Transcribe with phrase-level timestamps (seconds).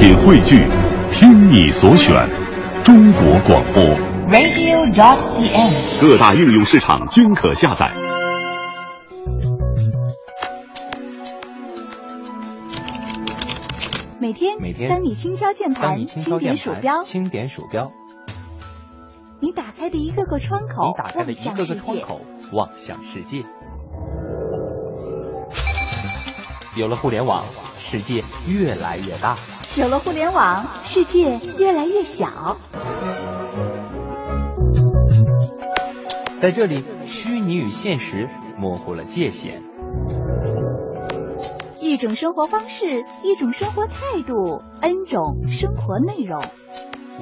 [0.00, 0.66] 品汇聚，
[1.12, 2.26] 听你所选，
[2.82, 3.84] 中国广播。
[4.30, 6.00] radio.dot.cn，。
[6.00, 7.92] 各大应用市场均可下载。
[14.18, 17.92] 每天，每天当你轻敲键盘，轻点鼠标，轻点鼠标，
[19.38, 22.22] 你打开的一个个窗口，你打开的一个个窗口，
[22.54, 23.42] 望向世界。
[26.74, 27.44] 有了互联网，
[27.76, 29.34] 世界越来越大；
[29.76, 32.56] 有了互联网，世界越来越小。
[36.42, 38.28] 在这里，虚拟与现实
[38.58, 39.62] 模糊了界限。
[41.80, 46.42] 一种生活方式，一种生活态度，N 种生活内容。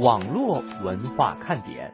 [0.00, 1.92] 网络文化看点。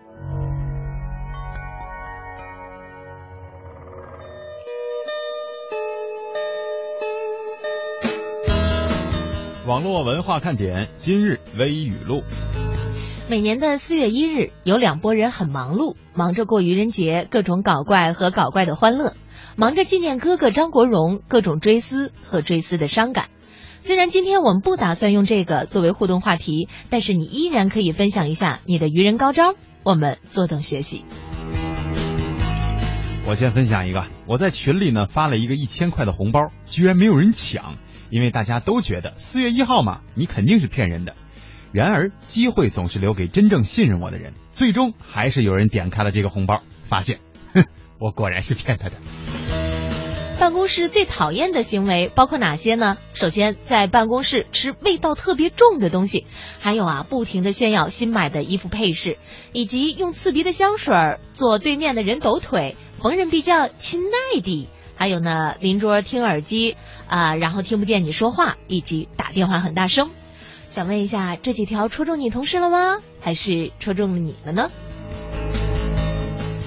[9.66, 12.22] 网络文化看点今日微语录。
[13.30, 19.14] 每年的四月一日，有两拨人很忙碌，忙着过愚人节，各种搞怪和搞怪的欢乐，
[19.56, 23.28] 忙着纪念哥哥张国荣，各种追思和追思的伤感。
[23.78, 31.06] 虽然今天我们不打算用这个作为互动话题，但是你依然可以分享一下你的愚人高招，我们坐等学习。
[33.26, 37.76] 我先分享一个，我在群里呢发了一个一千块的红包，居然没有人抢，
[38.14, 41.16] 因为大家都觉得四月一号嘛，你肯定是骗人的。
[41.72, 47.18] 然而，机会总是留给真正信任我的人，最终还是有人点开了这个红包，发现，
[47.52, 47.64] 哼，
[47.98, 48.94] 我果然是骗他的。
[50.38, 52.98] 办公室最讨厌的行为包括哪些呢？
[53.14, 56.24] 首先，在办公室吃味道特别重的东西，
[56.60, 59.18] 还有啊，不停的炫耀新买的衣服配饰，
[59.52, 60.94] 以及用刺鼻的香水
[61.32, 64.68] 做对面的人抖腿，逢人必叫亲爱的。
[64.96, 66.76] 还有呢，邻桌听耳机
[67.08, 70.10] 啊、然后听不见你说话，以及打电话很大声。
[70.70, 72.98] 想问一下，这几条戳中你同事了吗？
[73.20, 74.70] 还是戳中了你了呢？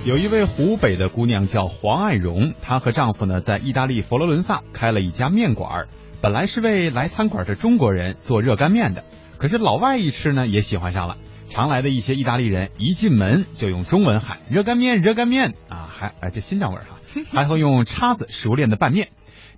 [0.05, 5.87] 有一位湖北的姑娘叫黄爱荣，她和丈夫呢在意大利佛罗伦萨开了一家面馆，
[6.21, 9.03] 本来是为来餐馆的中国人做热干面的，
[9.37, 11.17] 可是老外一吃呢也喜欢上了。
[11.49, 16.96] 常来的一些意大利人一进门就用中文喊热干面，热干面啊，还哎这新疆味儿哈，
[17.33, 19.09] 还会用叉子熟练的拌面。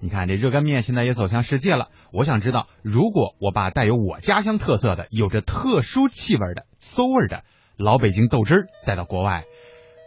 [0.01, 7.43] 你看这热干面现在也走向世界了，我想知道，如果我把带有我家乡特色的、有着特殊气味的、馊味的
[7.75, 9.43] 老北京豆汁儿带到国外，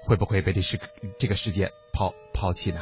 [0.07, 0.79] 会不会被这世
[1.19, 2.81] 这个世界抛抛弃呢？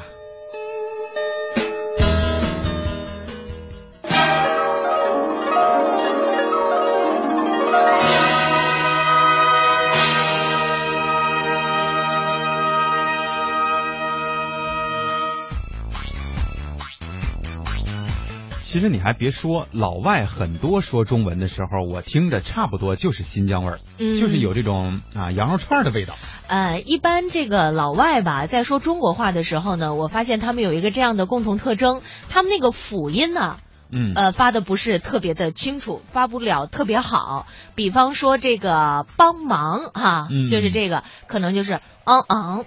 [18.71, 26.15] 其实你还别说，老外很多说中文的时候，我听着差不多就是新疆味儿，嗯就是有这种啊羊肉串儿的味道。
[26.47, 33.57] 呃，一般这个老外吧，在说中国话的时候呢，我发现他们有一个这样的共同特征，他们那个辅音呢，
[33.91, 37.49] 嗯，呃，发的不是特别的清楚，发不了特别好。
[37.75, 42.65] 比方说这个帮忙哈，嗯就是这个可能就是嗯嗯，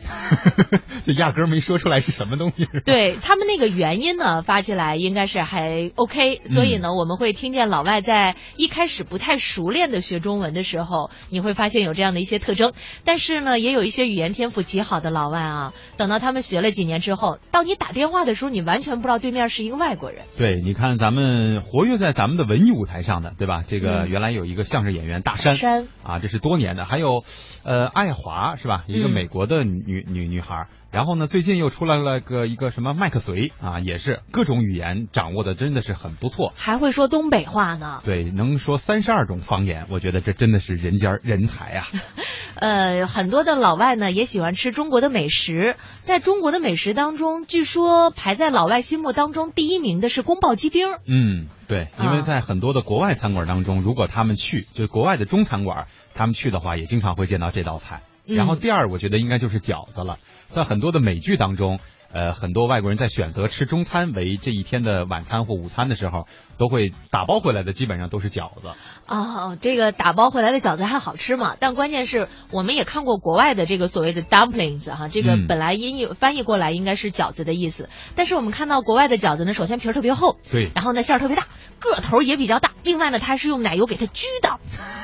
[1.04, 2.66] 就压根儿没说出来是什么东西。
[2.84, 12.72] 对他们那个原因呢，发起来应该是还 OK，所以呢，我们会听见老外在一开始不太熟练的学中文的时候，你会发现有这样的一些特征。
[13.04, 20.24] 但是呢，也有一些语言天赋极好的老外啊，等到他们学了几年之后，当你打电话的时候，你完全不知道对面是一个外国人。
[20.36, 23.62] 对，你看咱们活跃在咱们的文艺舞台上的，对吧？
[23.66, 27.24] 这个嗯原来有一个相声演员大山山啊，这是多年的，还有
[27.64, 28.84] 呃爱华是吧？
[28.86, 30.68] 一个嗯美国的女女女女孩。
[30.92, 36.52] 然后呢，最近又出来了个一个什么麦克隋啊，也是各种语言掌握的真的是很不错。
[36.56, 38.00] 还会说东北话呢。
[38.04, 41.86] 对，能说三十二种方言，我觉得这真的是人间人才啊！
[42.58, 50.88] 呃，很多的老外呢也喜欢吃中国的美食，在中国的美食当中，据说排在老外心目当中第一名的是宫保鸡丁。
[51.06, 58.02] 嗯，对，因为啊在很多的国外餐馆当中，如果他们去，就国外的中餐馆，他们去的话，也经常会见到这道菜。
[58.30, 60.18] 嗯然后第二，我觉得应该就是饺子了。
[60.46, 61.80] 在很多的美剧当中，
[62.12, 66.26] 呃，很多外国人在选择吃中餐为这一天的晚餐或午餐的时候，
[66.58, 68.70] 都会打包回来的，基本上都是饺子。
[69.10, 71.56] 哦，这个打包回来的饺子还好吃嘛？
[71.58, 81.48] 但关键是我们也看过国外的这个所谓的 dumplings 哈，这个嗯本来音译翻译过来应该是饺子的意思，但是我们看到国外的饺子呢，首先皮儿特别厚，对，然后呢馅儿特别大，
[81.80, 84.58] 个头也比较大，另外呢它是用奶油给它焗的。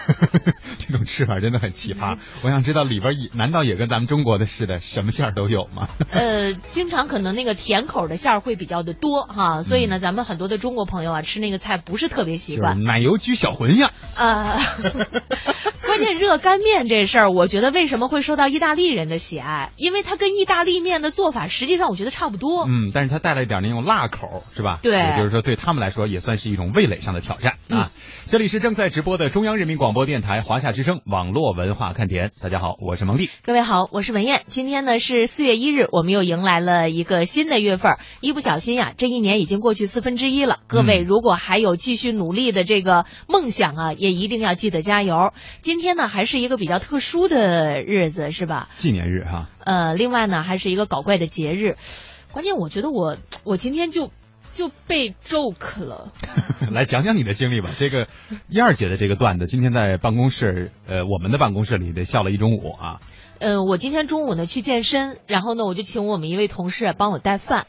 [0.79, 2.17] 这种吃吃法真的很奇葩。
[2.45, 5.89] 我想知道里边也难道也跟咱们中国的似的，什么馅儿都有吗？
[6.13, 12.85] 呃，经常可能那个甜口的馅儿会比较的多哈，所以呢，咱们很多的中国朋友啊，吃那个菜不是特别习惯。
[12.85, 13.91] 奶油焗小茴香。
[14.17, 14.59] 呃，
[15.87, 19.73] 关键热干面这事儿，我觉得为什么会受到意大利人的喜爱？
[19.77, 22.65] 因为它跟意大利面的做法实际上我觉得差不多。
[22.67, 24.79] 嗯，但是它带了一点那种辣口，是吧？
[24.83, 27.91] 对，也就是说对他们来说也算是一种味蕾上的挑战啊。
[28.29, 33.31] 这里是正在直播的中央人民广播电台华夏之声网络文化看点，大家好，我是蒙蒂。
[33.45, 34.43] 各位好，我是文艳。
[34.49, 37.99] 今天呢是四月一日，我们又迎来了一个新的月份。
[38.21, 40.59] 一不小心呀，这一年已经过去四分之一了。
[40.67, 45.33] 各位如果还有继续努力的这个梦想啊，也一定要记得加油。
[45.63, 48.71] 今天呢还是一个比较特殊的日子，是吧？
[48.75, 49.49] 纪念日哈。
[49.65, 51.77] 呃，另外呢还是一个搞怪的节日。
[52.33, 54.11] 关键我觉得我我今天就。
[54.57, 56.13] 就被 joke 了，
[56.73, 57.71] 来讲讲你的经历吧。
[57.77, 58.09] 这个
[58.49, 63.01] 燕儿姐的这个段子，今天在办公室，呃，我们的办公室里得笑了一中午啊。
[63.39, 67.67] 嗯，我今天中午呢去健身，然后呢我就请我们一位同事帮我带饭。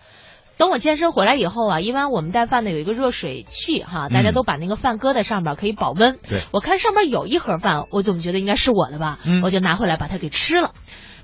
[0.57, 6.17] 等我健身回来以后啊，一般我们带饭呢有一个热水器哈，大家都把那个饭搁在上面可以保温。
[6.27, 10.71] 对，我看上面有一盒饭，我总觉得应该是我的吧，我就拿回来把它给吃了。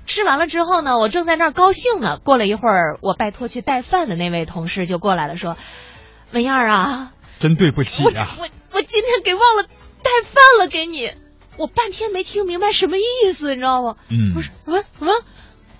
[0.06, 2.18] 吃完了之后呢，我正在那儿高兴呢。
[2.22, 5.56] 过了一会儿，我拜托去带饭的那位同事就过来了，说
[6.32, 11.10] ：“文燕儿啊，真对不起啊，我我今天给忘了带饭了给你。
[11.56, 13.94] 我半天没听明白什么意思，你知道吗？
[14.10, 15.12] 嗯，不是什么什么？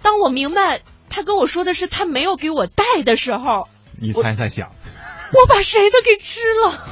[0.03, 0.81] 当我明白
[1.11, 3.69] 他跟我说的是他没有给我带的时候，
[4.01, 4.71] 你猜猜想，
[5.33, 6.85] 我把谁的给吃了？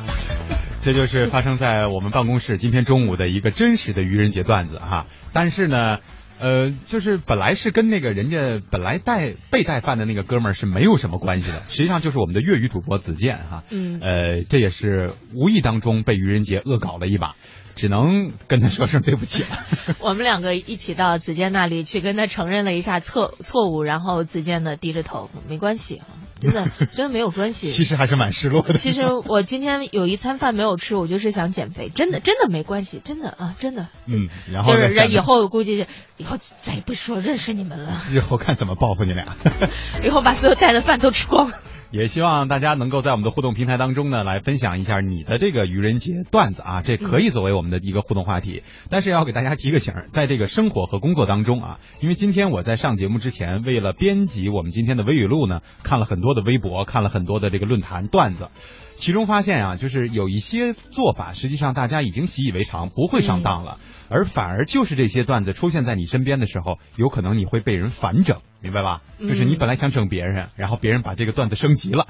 [0.82, 5.06] 这就是发生在我们办公室今天中午的一个真实的愚人节段子哈。
[5.32, 5.98] 但是呢。
[6.40, 17.36] 呃，就是本来是跟那个人家本来带被带饭的那个哥们儿是没有什么关系的，实际上就是我们的粤语主播子健哈，嗯，呃，这也是无意当中被愚人节恶搞了一把，
[17.74, 19.48] 只能跟他说声对不起了。
[20.00, 26.02] 我们两个一起到子健那里去跟他承认了一下错错误，然后子健呢低着头，没关系
[26.40, 27.70] 真的 真的没有关系。
[27.70, 28.74] 其实还是蛮失落的。
[28.74, 33.88] 其实我今天有一餐饭没有吃，我就是想减肥，真的真的没关系，真的啊，真的。
[34.06, 35.86] 嗯，然后就是以后估计
[36.16, 38.02] 以后再也不说认识你们了。
[38.10, 39.26] 日后看怎么报复你俩。
[40.04, 41.52] 以后把所有带的饭都吃光。
[41.90, 48.62] 也希望大家能够在我们的互动平台当中呢，来分享一下你的这个愚人节段子啊，这可以作为我们的一个互动话题。
[48.88, 58.50] 但是要给大家提个醒，在这个生活和工作当中啊，因为今天我在上节目之前，为了编辑我们今天的微语录呢，看了很多的微博，看了很多的这个论坛段子，
[59.00, 63.78] 其中发现啊，就是有一些做法，实际上大家已经习以为常，不会上当了。
[64.10, 69.00] 而反而就是这些段子出现在你身边的时候，有可能你会被人反整，明白吧？
[69.18, 72.08] 就是你本来想整别人，然后别人把这个段子升级了，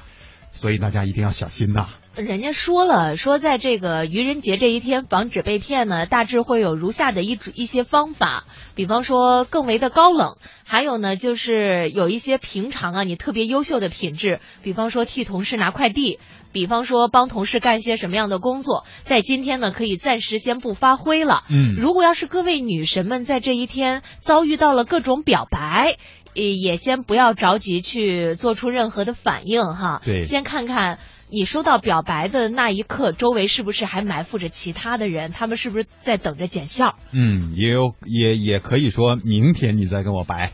[0.51, 1.87] 所以大家一定要小心呐。
[2.15, 8.43] 人家说了，说在这个愚人节这一天防止被骗呢，大致会有如下的一一些方法，
[8.75, 10.35] 比方说更为的高冷，
[10.65, 16.19] 还有呢就是有一些平常啊你特别优秀的品质，比方说替同事拿快递，
[16.51, 21.43] 比方说帮同事干一些什么样的工作，在今天呢可以暂时先不发挥了。
[21.49, 25.97] 嗯，如果要是各位女神们在这一天遭遇到了各种表白，
[26.33, 30.01] 也也先不要着急去做出任何的反应哈。
[30.05, 30.99] 对，先看看。
[31.33, 35.31] 你收到表白的那一刻，周围是不是还埋伏着其他的人？
[35.31, 36.95] 他们是不是在等着见笑？
[37.13, 40.51] 嗯，也有，也也可以说明天你再跟我白。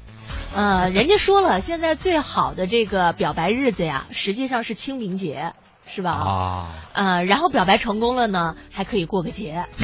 [0.55, 5.53] 呃，人家说了，现在最好的这个表白日子呀，实际上是清明节，
[5.87, 6.11] 是吧？
[6.11, 6.67] 啊。
[6.93, 9.65] 呃，然后表白成功了呢，还可以过个节。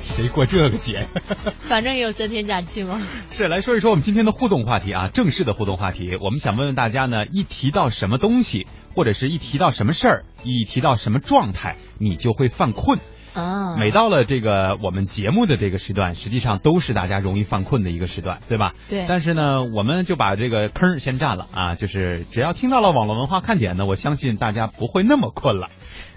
[0.00, 1.08] 谁过这个节？
[1.68, 3.00] 反正也有三天假期嘛？
[3.30, 6.16] 是，来说一说我们今天的互动话题啊，正式的互动话题。
[6.20, 13.00] 我们想问问大家呢，一提到什么东西，或者是一提到什么事儿，一提到什么状态，你就会犯困
[13.40, 13.76] 啊。
[13.76, 18.72] 每到了这个我们节目的这个时段，实际上都是大家容易犯困的一个时段，对吧？
[18.88, 19.04] 对。
[19.06, 25.68] 但是呢，我们就把这个坑先占了啊，就是只要听到了网络文化看点呢，我相信大家不会那么困了。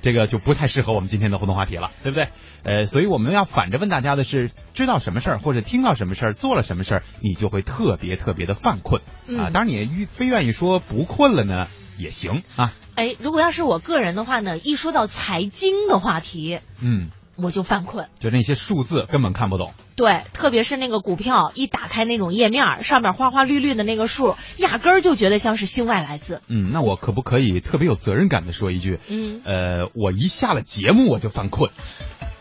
[0.01, 2.29] 这个就不太适合我们今天的互动话题了，对不对？
[2.63, 9.01] 呃，所以我们要反着问大家的是：知道什么事儿或者听到什么事儿做了什么事儿，你就会特别特别的犯困
[9.37, 9.51] 啊。
[9.51, 11.67] 当然，你非愿意说不困了呢，
[11.99, 12.73] 也行啊。
[12.95, 17.09] 哎，如果要是我个人的话呢，一说到财经的话题，嗯。
[17.41, 19.73] 我就犯困，就那些数字根本看不懂。
[19.95, 26.41] 对，特别是那个股票，一打开那种页面，上面花花绿绿的那个数，压根儿就觉得像是星外来自。
[26.49, 28.99] 嗯，那我可不可以特别有责任感的说一句？
[29.07, 31.71] 嗯，呃，我一下了节目我就犯困，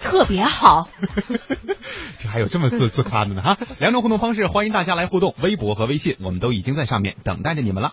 [0.01, 0.89] 特别好。
[2.19, 3.59] 这还有这么自自夸的呢哈！
[3.79, 7.93] 两种互动方式，欢迎大家来互动，微博和微信，我们都已经在上面等待着你们了。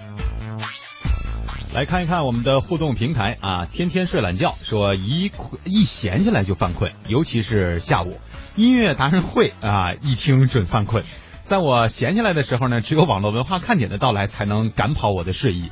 [1.73, 8.19] 来看一看我们的互动平台啊，天天睡懒觉说一困一闲下来就犯困，尤其是下午。
[8.57, 11.05] 音乐达人会啊，一听准犯困。
[11.45, 15.69] 在我闲下来的时候呢，只有网络文化看点的到来才能赶跑我的睡意。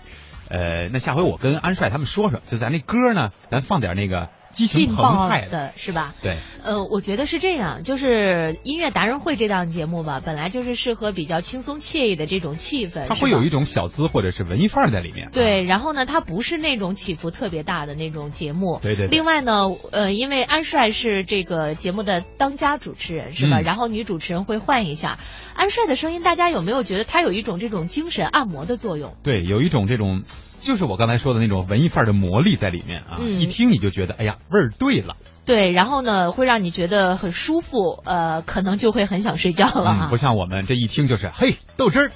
[0.48, 6.14] 呃，那下回我跟安帅他们说说，就咱那歌呢，咱放点那个激情劲澎湃爆的是吧？
[6.22, 15.30] 对，呃，我觉得是这样，就是音乐达人会这档节目吧，本来就是适合比较轻松惬意的这种气氛，是吧它会有一种小资或者是文艺范儿在里面。
[15.32, 18.80] 对，然后呢，它不是那种起伏特别大的那种节目。
[18.82, 23.60] 对对对另外呢，呃，因为安帅是这个节目的当家主持人，是吧？
[23.60, 25.20] 嗯然后女主持人会换一下。
[25.54, 29.16] 安帅的声音，大家有没有觉得他有一种这种精神按摩的作用？
[29.22, 30.24] 对，有一种这种，
[30.62, 33.40] 就是我刚才说的那种文艺范儿的魔力在里面啊，嗯。
[33.40, 35.16] 一听你就觉得，哎呀，味儿对了。
[35.46, 40.08] 对，然后呢，会让你觉得很舒服，呃，可能就会很想睡觉了。
[40.10, 42.12] 不像我们这一听就是，嘿，豆汁儿。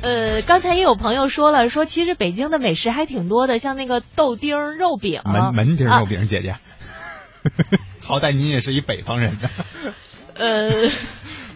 [0.00, 6.56] 呃，刚才也有朋友说了，说其实北京的美食还挺多的，像那个豆丁儿肉饼、门门钉啊肉饼姐姐，
[8.02, 9.38] 好歹你也是一北方人。
[9.40, 9.50] 呢，
[10.34, 10.88] 呃，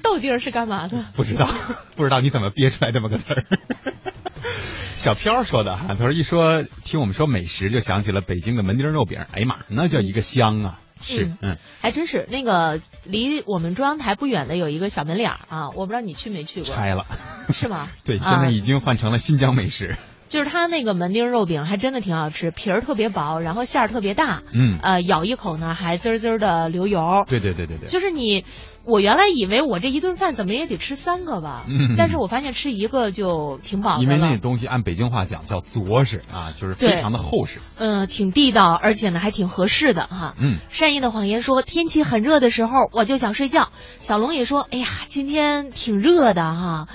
[0.02, 1.04] 豆丁儿是干嘛的？
[1.14, 1.48] 不知道
[1.96, 3.44] 不知道你怎么憋出来这么个词儿。
[4.96, 10.78] 小飘说的哈，他说一说听我们说美食，就想起了北京的门钉肉饼，哎呀妈，那叫一个香啊！
[11.00, 17.06] 是，嗯嗯，还真是那个离我们中央台不远的有一个小门脸儿啊，我不知道你去没去过，拆了，
[17.50, 17.88] 是吗？
[18.04, 19.96] 对，啊现在已经换成了新疆美食。
[20.32, 27.26] 就是它那个门钉肉饼还真的挺好吃，皮儿特别薄，然后馅儿特别大，嗯，呃，咬一口呢还滋儿滋儿的流油。
[27.28, 28.46] 对对对对对，就是你，
[28.86, 34.02] 我原来以为我这一顿饭怎么也得吃三个吧，嗯但是我发现吃一个就挺饱的了。
[34.04, 37.58] 因为那东西按北京话讲叫着实啊，就是非常的厚实。
[37.76, 40.32] 嗯，挺地道，而且呢还挺合适的哈。
[40.40, 43.68] 嗯，善意的谎言说，天气很热的时候我就想睡觉。
[43.98, 46.86] 小龙也说，哎呀，今天挺热的哈。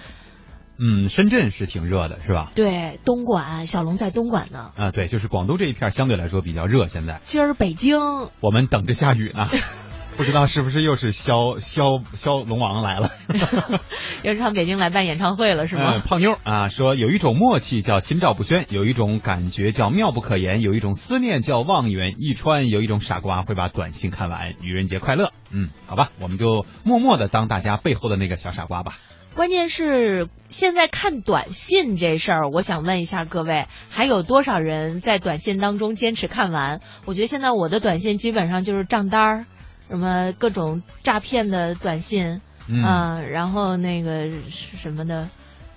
[0.79, 2.51] 嗯，深圳是挺热的，是吧？
[2.55, 4.72] 对，东莞，小龙在东莞呢。
[4.75, 7.98] 啊，对，就是广东这一片相对来说比较热，现在今儿北京，
[8.41, 9.50] 我们等着下雨呢，
[10.17, 13.12] 不知道是不是又是肖肖肖龙王来了。
[14.24, 16.01] 又是上北京来办演唱会了是嗯，吗？
[16.05, 24.53] 胖妞啊说有一种默契叫心照不宣，有一种感觉叫妙不可言，有一种思念叫望远一川，有一种傻瓜会把短信看完。
[24.62, 25.31] 愚人节快乐！
[25.51, 28.93] 嗯，好吧，我们就默默的当大家背后的那个小傻瓜吧。
[29.38, 36.82] 关键是现在看短信这事儿，我想问一下各位，还有多少人在短信当中坚持看完？
[37.06, 39.46] 我觉得现在我的短信基本上就是账单儿，
[39.89, 45.29] 什么各种诈骗的短信，嗯，啊然后那个是什么的，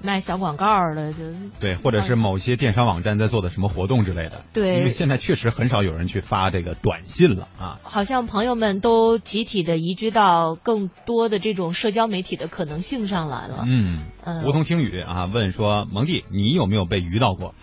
[0.03, 1.19] 卖小广告的，就
[1.61, 4.45] 对，或者是某些电商网站在做的什么活动之类的。
[4.53, 7.79] 对因为现在确实很少有人去发这个短信了啊。
[7.83, 13.65] 好像朋友们都集体的移居到更多的这种社交媒体的可能性上来了。
[13.67, 17.55] 嗯，嗯梧桐听雨啊问说，蒙弟，你有没有被鱼到过？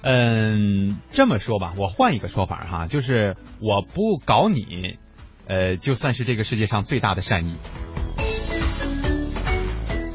[0.00, 4.96] 嗯，这么说吧，我换一个说法哈，就是我不搞你，
[5.46, 7.54] 呃，就算是这个世界上最大的善意。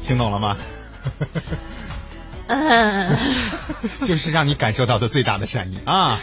[0.06, 0.56] 听懂了吗？
[2.46, 3.16] 嗯，
[4.06, 6.20] 就是让你感受到的最大的善意啊！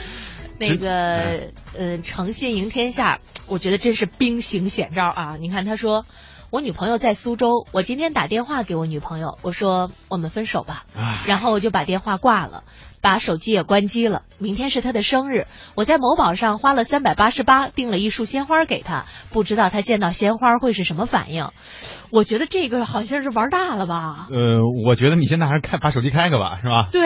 [0.60, 5.38] 那个呃，诚信赢天下，我觉得真是兵行险招啊！
[5.40, 6.06] 你看他说。
[6.52, 10.84] 我女朋友在苏州，我今天打电话给我女朋友，我说我们分手吧，
[11.26, 12.66] 然后我就把电话挂了，
[13.02, 14.24] 把手机也关机了。
[14.38, 21.52] 明天是她的生日，我在某宝上花了三百八十八订了一束鲜花给她，不知道她见到鲜花会是什么反应。
[22.10, 24.28] 我觉得这个好像是玩大了吧？
[24.30, 26.90] 呃，我觉得你现在还是开把手机开开吧，是吧？
[26.92, 27.02] 对，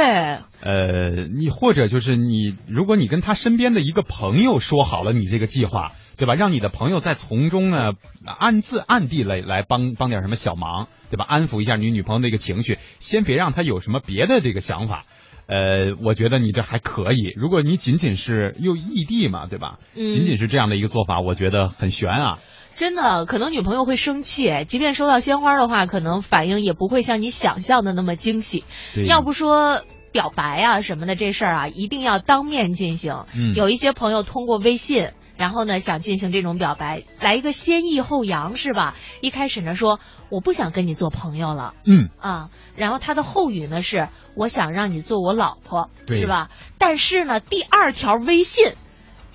[0.64, 6.36] 呃，你或者就是你，如果你跟他身边的一个朋友说好了你这个计划，对吧？
[6.36, 7.94] 让你的朋友在从中呢
[8.26, 11.26] 暗自暗地来来帮帮点什么小忙，对吧？
[11.28, 15.06] 安抚一下你女朋友的一个情绪，先别让她有什么别的这个想法。
[15.48, 17.32] 呃，我觉得你这还可以。
[17.36, 19.78] 如果你仅仅是又异地嘛，对吧？
[19.96, 22.40] 嗯仅仅是这样的一个做法，我觉得很悬啊。
[22.76, 28.64] 真的，可能女朋友会生气，即便收到鲜花的话，可能反应也不会像你想象的那么惊喜。
[28.96, 29.82] 对要不说
[30.12, 33.26] 表白啊什么的这事儿啊，一定要当面进行。
[33.38, 35.10] 嗯有一些朋友通过微信。
[35.38, 38.96] 然后呢，想进行这种表白，来一个先抑后扬是吧？
[39.22, 40.00] 一开始呢说
[40.30, 46.50] 我不想跟你做朋友了，嗯，啊，然后他的后语呢是我想让你做我老婆，对是吧？
[46.78, 48.74] 但是呢，第二条微信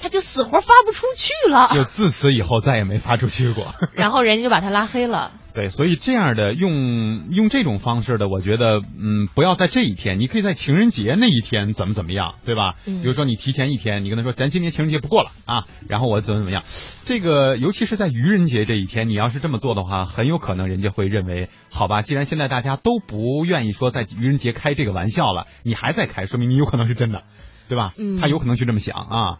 [0.00, 3.74] 他就死活发不出去了， 就自此以后再也没发出去过。
[3.94, 5.32] 然后人家就把他拉黑了。
[5.52, 12.76] 对，所以这样的用用这种方式的，我觉得，嗯，不要在这一天，你可以在情人节那一天怎么怎么样，对吧？
[12.86, 16.62] 嗯比如说你提前一天，你跟他说，咱今年情人节不过了啊，然后我怎么怎么样，
[17.04, 27.24] 这个尤其是在愚人节这一天，你要是这么做的话，很有可能人家会认为，好吧，既然现在大家都不愿意说在愚人节开这个玩笑了，你还在开，说明你有可能是真的，
[27.68, 27.92] 对吧？
[27.98, 29.38] 嗯他有可能去这么想啊，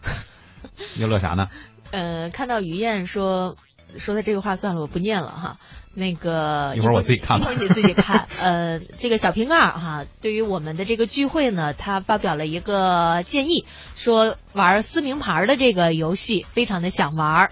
[0.95, 1.47] 你乐啥呢？
[1.91, 3.55] 呃，看到于燕说
[3.97, 5.57] 说的这个话，算了，我不念了哈。
[5.93, 8.27] 那个一会儿我自己看吧一会儿你自己看。
[8.39, 13.65] 呃，这个小瓶盖儿哈，对于我们的这个聚会呢，他发表了一个建议，
[13.95, 17.51] 说玩撕名牌的这个游戏非常的想玩。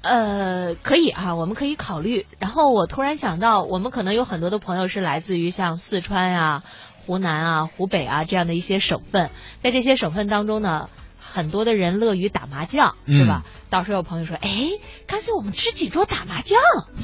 [0.00, 2.24] 呃，可以啊，我们可以考虑。
[2.38, 6.62] 然后我突然想到，我们可能有很多的朋友是来自于像四川呀、
[7.04, 10.88] 湖南啊、湖北啊这样的一些省份，在这些省份当中呢，
[11.32, 13.44] 很多的人乐于打麻将，是吧？
[13.70, 14.68] 到时候有朋友说，哎，
[15.06, 16.58] 干脆我们吃几桌打麻将，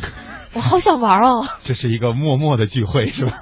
[0.54, 1.48] 我好想玩哦。
[1.64, 3.38] 这是一个默默的聚会，是吧？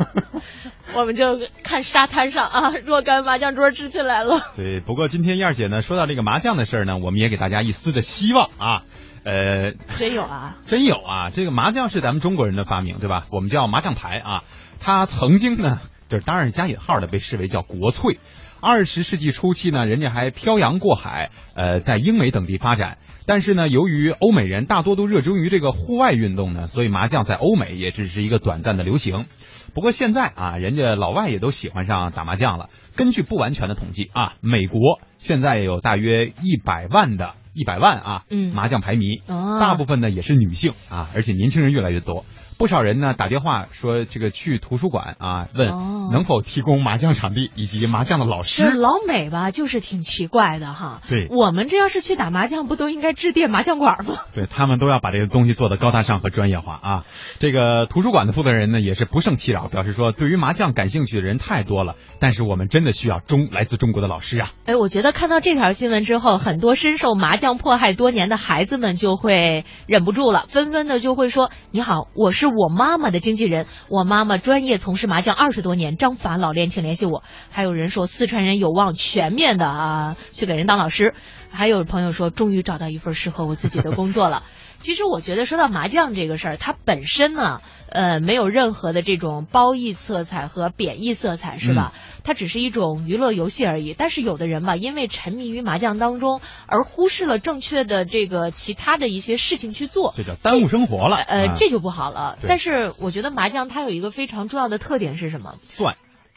[0.95, 4.41] 我们就看沙滩上啊，若干麻将桌支起来了。
[4.55, 8.83] 对，不过今天燕儿姐呢说到这个麻将的事儿呢，我们也给大家一丝的希望啊。
[9.25, 11.31] 呃，真有啊，真有啊！
[11.31, 13.25] 这个麻将是咱们中国人的发明，对吧？
[13.31, 14.43] 我们叫麻将牌啊。
[14.81, 15.79] 它曾经呢，
[16.11, 18.19] 就是当然是加引号的，被视为叫国粹。
[18.65, 22.97] 二十世纪初期呢，人家还漂洋过海，呃，在英美等地发展。
[23.27, 29.27] 但是呢，由于欧美人大多都热衷于这个户外运动呢，所以麻将在欧美也只是一个短暂的流行。
[29.75, 32.71] 不过现在啊，人家老外也都喜欢上打麻将了。
[32.97, 42.25] 根据不完全的统计啊，美国现在有大约一百万的一百万啊，嗯麻将牌迷，哦大部分呢也是女性啊，而且年轻人越来越多。
[42.59, 48.71] 不少人呢打电话说这个去图书馆啊，问哦能否提供麻将场地以及麻将的老师。
[48.71, 51.01] 老美吧，就是挺奇怪的哈。
[51.09, 54.19] 对我们这要是去打麻将，不都应该致电麻将馆吗？
[54.35, 57.05] 对他们都要把这个东西做得高大上和专业化啊。
[57.39, 64.51] 这个图书馆的负责人呢也是不胜其扰，表示说对于麻将感兴趣的人太多了，但是我们真的需要中来自中国的老师啊。
[64.67, 81.15] 哎，我觉得看到这条新闻之后，很多深受麻将迫害多年的孩子们就会忍不住了，纷纷的就会说：“你好，我是是我妈妈的经纪人，我妈妈专业从事麻将二十多年，张法老练，请联系我。”还有人说四川人有望全面的啊去给人当老师，
[81.51, 84.43] 还有朋友说终于找到一份适合我自己的工作了。
[84.81, 91.95] 其实我觉得说到麻将这个事儿，它本身呢，呃，没有任何的这种褒义色彩和贬义色彩，是吧？
[92.25, 93.95] 它只是一种娱乐游戏而已。
[93.97, 101.17] 但是有的人吧，因为沉迷于麻将当中，而忽视了正确的这个其他的一些事情去做，这叫耽误生活了。
[101.17, 102.37] 呃，啊这就不好了。
[102.49, 105.55] 但是我觉得麻将它有一个非常重要的特点是什么？
[105.63, 105.97] 算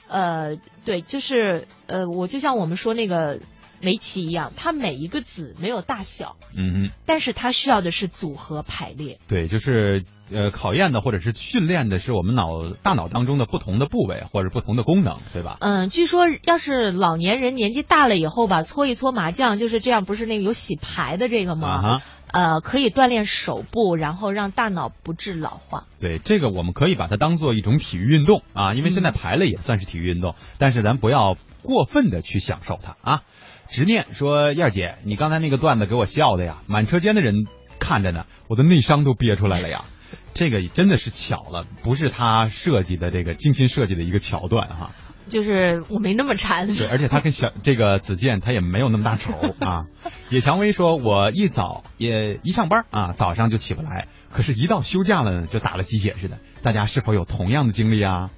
[0.09, 3.39] 呃，对，就是呃，我就像我们说那个
[3.81, 6.89] 围棋一样，它每一个子没有大小，嗯哼。
[7.05, 9.19] 但是它需要的是组合排列。
[9.27, 15.57] 对，就是呃，考验的或者是训练的是我们脑大脑当中的不同的部位或者不同的功能，对吧？
[15.61, 21.67] 嗯，据说要是老年人年纪大了以后吧，搓一搓麻将，就是这样，不是那个有洗牌的这个吗？
[21.69, 25.85] 啊哈，呃，可以锻炼手部，然后让大脑不致老化。
[25.99, 33.23] 对，这个我们可以把它当做一种体育运动啊，因为现在嗯牌类也算是体育运动，但是咱不要过分的去享受它啊。
[33.69, 37.45] 执念说：“燕儿姐，你刚才那个段子给我笑的呀，满车间的人
[37.79, 39.85] 看着呢，我的内伤都憋出来了呀。
[40.33, 44.91] 这个真的是巧了，不是他设计的这个精心设计的一个桥段哈。
[45.27, 46.73] 就是我没那么馋。
[46.73, 49.85] 对，而且他跟小这个子健他也没有那么大仇 啊。
[50.29, 56.37] 野蔷薇说：“我一早也一上班啊，早上就起不来，可是，一到休假了呢，就打了鸡血似的。
[56.63, 58.29] 大家是否有同样的经历啊？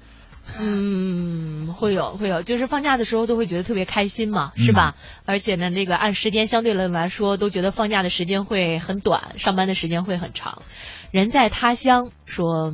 [0.60, 4.96] 嗯，会有会有，就是放假的时候都会觉得特别开心嘛，是吧？
[5.26, 10.64] 而且呢，那个按时间相对论来说，都觉得放假的时间会很短，上班的时间会很长。
[11.12, 12.74] 人在他乡说，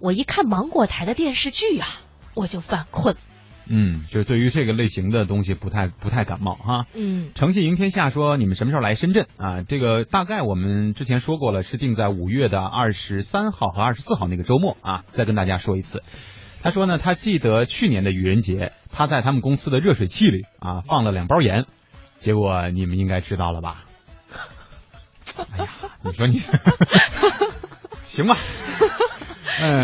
[0.00, 1.86] 我一看芒果台的电视剧啊，
[2.34, 3.16] 我就犯困。
[3.68, 6.86] 嗯，就是对于这个类型的东西不太不太感冒哈。
[6.94, 9.62] 嗯诚信赢天下说你们什么时候来深圳啊？
[9.62, 15.02] 这个大概我们之前说过了，是定在五月的二十三号和二十四号那个周末啊。
[15.08, 16.00] 再跟大家说一次，
[16.66, 21.64] 他说呢，他记得去年的愚人节，他在他们公司的热水器里啊放了两包盐，
[22.18, 23.84] 结果你们应该知道了吧？
[25.52, 25.70] 哎呀，
[26.02, 26.38] 你说你
[28.08, 28.36] 行吧？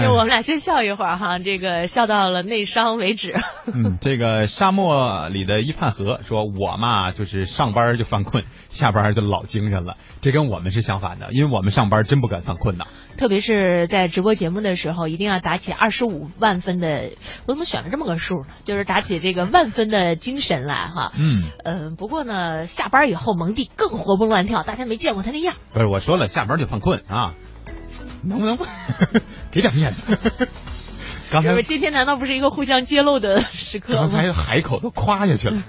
[0.02, 3.34] 就我们俩先笑一会儿哈，这个笑到了内伤为止。
[3.66, 9.94] 嗯，这个沙漠里的一畔河说，我嘛就是上班就犯困，下班就老精神了。
[10.20, 12.84] 这跟我们是相反的，因为我们上班真不敢犯困呐。
[13.16, 17.10] 特别是在直播节目的时候，一定要打起二十五万分的，
[17.46, 18.46] 我怎么选了这么个数呢？
[18.64, 21.12] 就是打起这个万分的精神来哈。
[21.18, 25.54] 嗯，呃，不过呢，下班以后蒙蒂更活蹦乱跳，大家没见过他那样。
[25.72, 27.34] 不是，我说了，下班就犯困啊。
[28.22, 28.58] 能不能
[29.50, 30.16] 给点面子？
[31.30, 35.62] 刚才今天难道不是一个互相揭露的时刻刚才海口都夸下去了。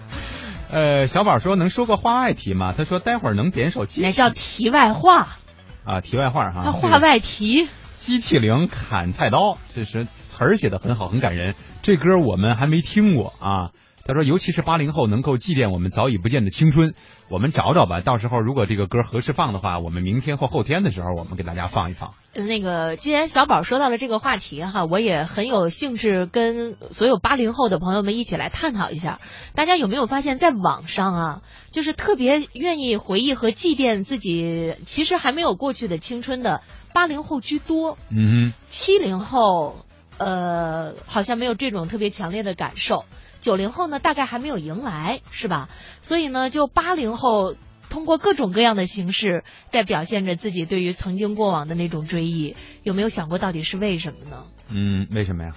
[0.69, 2.73] 呃，小宝说能说个话外题吗？
[2.77, 3.85] 他说待会儿能点首。
[3.97, 5.37] 那叫题外话
[5.85, 6.63] 啊，题外话哈。
[6.65, 7.67] 他话外题。
[7.95, 11.55] 机器灵砍菜刀，这是词儿写的很好，很感人。
[11.81, 13.71] 这歌我们还没听过啊。
[14.05, 16.93] 他说，尤其是八零后能够祭奠我们早已不见的青春，
[17.29, 18.01] 我们找找吧。
[18.01, 22.13] 到时候如果这个歌合适放的话，我们明天或后天的时候，我们给大家放一放。
[22.33, 29.21] 那个，既然小宝说到了这个话题哈，我也很有兴致跟所有八零后的朋友们一起来探讨一下。
[29.55, 36.61] 大家有没有发现，在网上啊，就是特别愿意回忆和祭奠自己其实还没有过去的青春的
[36.93, 37.97] 八零后居多。
[38.09, 39.85] 嗯哼，七零后
[40.17, 43.05] 呃，好像没有这种特别强烈的感受。
[43.43, 45.67] 九零后呢，大概还没有迎来，是吧？
[46.01, 47.55] 所以呢，就八零后
[47.89, 52.55] 通过各种各样的形式，在表现着自己对于曾经过往的那种追忆。
[52.83, 54.45] 有没有想过到底是为什么呢？
[54.69, 55.51] 嗯，为什么呀？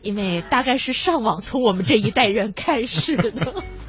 [0.00, 3.32] 因为大概是上网从我们这一代人开始的。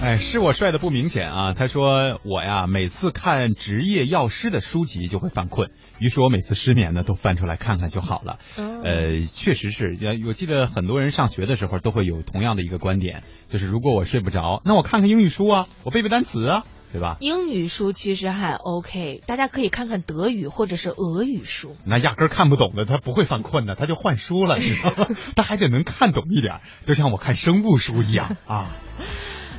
[0.00, 1.54] 哎，是我帅的不明显啊！
[1.54, 8.38] 他说我呀，每次看职业药师的书籍就会犯困，于是我每次失眠呢都翻出来看看就好了。
[8.56, 17.16] 呃，确实是，我记得很多人上学的时候都会有同样的一个观点，就是如果我睡不着，那我看看英语书啊，我背背单词啊，对吧？
[17.18, 21.76] 英语书其实还 OK，大家可以看看德语或者是俄语书。
[21.84, 25.08] 那压根看不懂的他不会犯困的，他就换书了，你知道吗？
[25.34, 28.70] 他还得能看懂一点，就像我看生物书一样啊。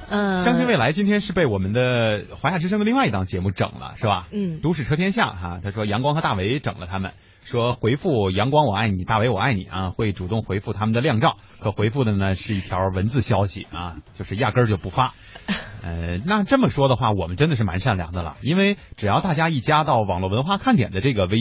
[0.09, 4.27] 嗯，相信未来今天是被我们的华夏之声的另外一档节目整了，是吧？
[4.31, 7.11] 嗯，都市车天下哈，他说阳光和大为整了他们，
[7.43, 15.13] 说回复阳光我爱你，大为我爱你啊，会主动回复他们的靓照，可回复的呢是一条文字消息啊，就是压根儿就不发。
[15.81, 21.37] 呃，那这么说的话，我们真的是蛮善良的了，因为只要大家一加到网络文化看点的这个微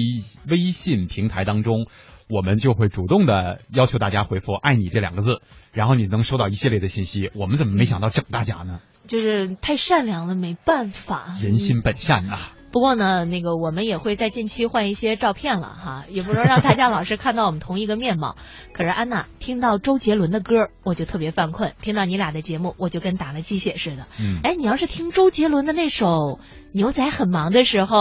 [0.46, 1.86] 微信平台当中。
[2.28, 5.40] 我们就会主动的要求大家回复“爱你”这两个字，
[5.72, 7.30] 然后你能收到一系列的信息。
[7.34, 8.80] 我们怎么没想到整大家呢？
[9.06, 11.34] 就是太善良了，没办法。
[11.40, 12.38] 人心本善呐。
[12.70, 18.36] 不过呢，那个我们也会在近期换一些照片了哈，也不能让大家老是看到我们同一个面貌。
[18.74, 24.06] 可是安娜听到周杰伦的歌，我就特别犯困；听到你俩的节目，我就跟打了鸡血似的。
[24.20, 24.40] 嗯。
[24.44, 26.06] 哎，你要是听周杰伦的那首
[26.72, 27.96] 《牛仔很忙的时候》，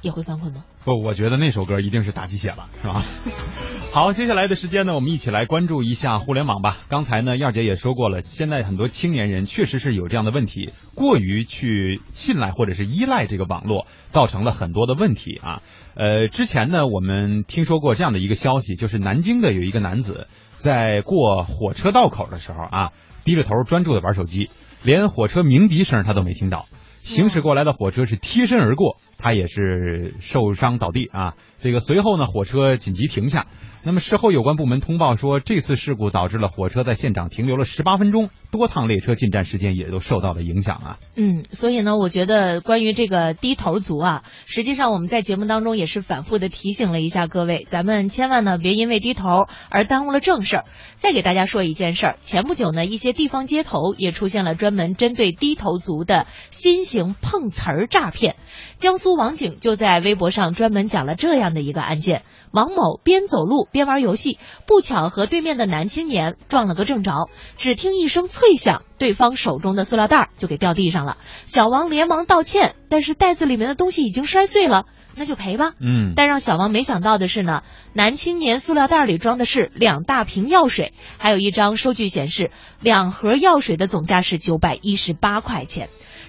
[0.00, 0.64] 也会犯困吗？
[0.88, 3.02] 不，我觉得那首歌一定是打鸡血了，是吧？
[3.92, 6.78] 好，接下来的时间呢，我们一起来关注一下互联网吧。
[6.88, 15.60] 刚才呢，燕姐也说过了，现在很多青年人确实是有这样的问题，过于去信赖或者是依赖这个网络，造成了很多的问题啊。
[15.94, 22.92] 呃，之前呢，我们听说过这样的一个消息，就是南京的有一个男子在过火车道口的时候啊，
[23.24, 24.48] 低着头专注的玩手机，
[24.82, 26.64] 连火车鸣笛声他都没听到，
[27.02, 28.96] 行驶过来的火车是贴身而过。
[29.18, 33.46] 他也是受伤倒地啊，这个随后呢，火车紧急停下。
[33.84, 40.98] 那么事后有关部门通报说，这次事故导致了火车在现场停留了十八分钟，多趟列车进站时间也都受到了影响啊。
[41.16, 50.64] 嗯，所以呢，我觉得关于这个低头族啊，实际上我们在节目当中也是反复的提醒了一下各位，咱们千万呢别因为低头而耽误了正事儿。
[50.96, 58.36] 再给大家说一件事儿，前不久呢，一些地方街头也出现了专门针对低头族的新型碰瓷儿诈骗。
[58.76, 71.18] 江苏网警就在微博上专门讲了这样的一个案件：王某边走路边玩游戏，不巧和对面的男青年撞了个正着，只听一声脆响，对方手中的塑料袋就给掉地上了。
[71.44, 75.72] 小王连忙道歉，但是袋子里面的东西已经摔碎了，那就赔吧。
[75.80, 85.88] 嗯，但让小王没想到的是呢，男青年塑料袋里装的是两大瓶药水，还有一张收据显示，两盒药水的总价是九百一十八块钱。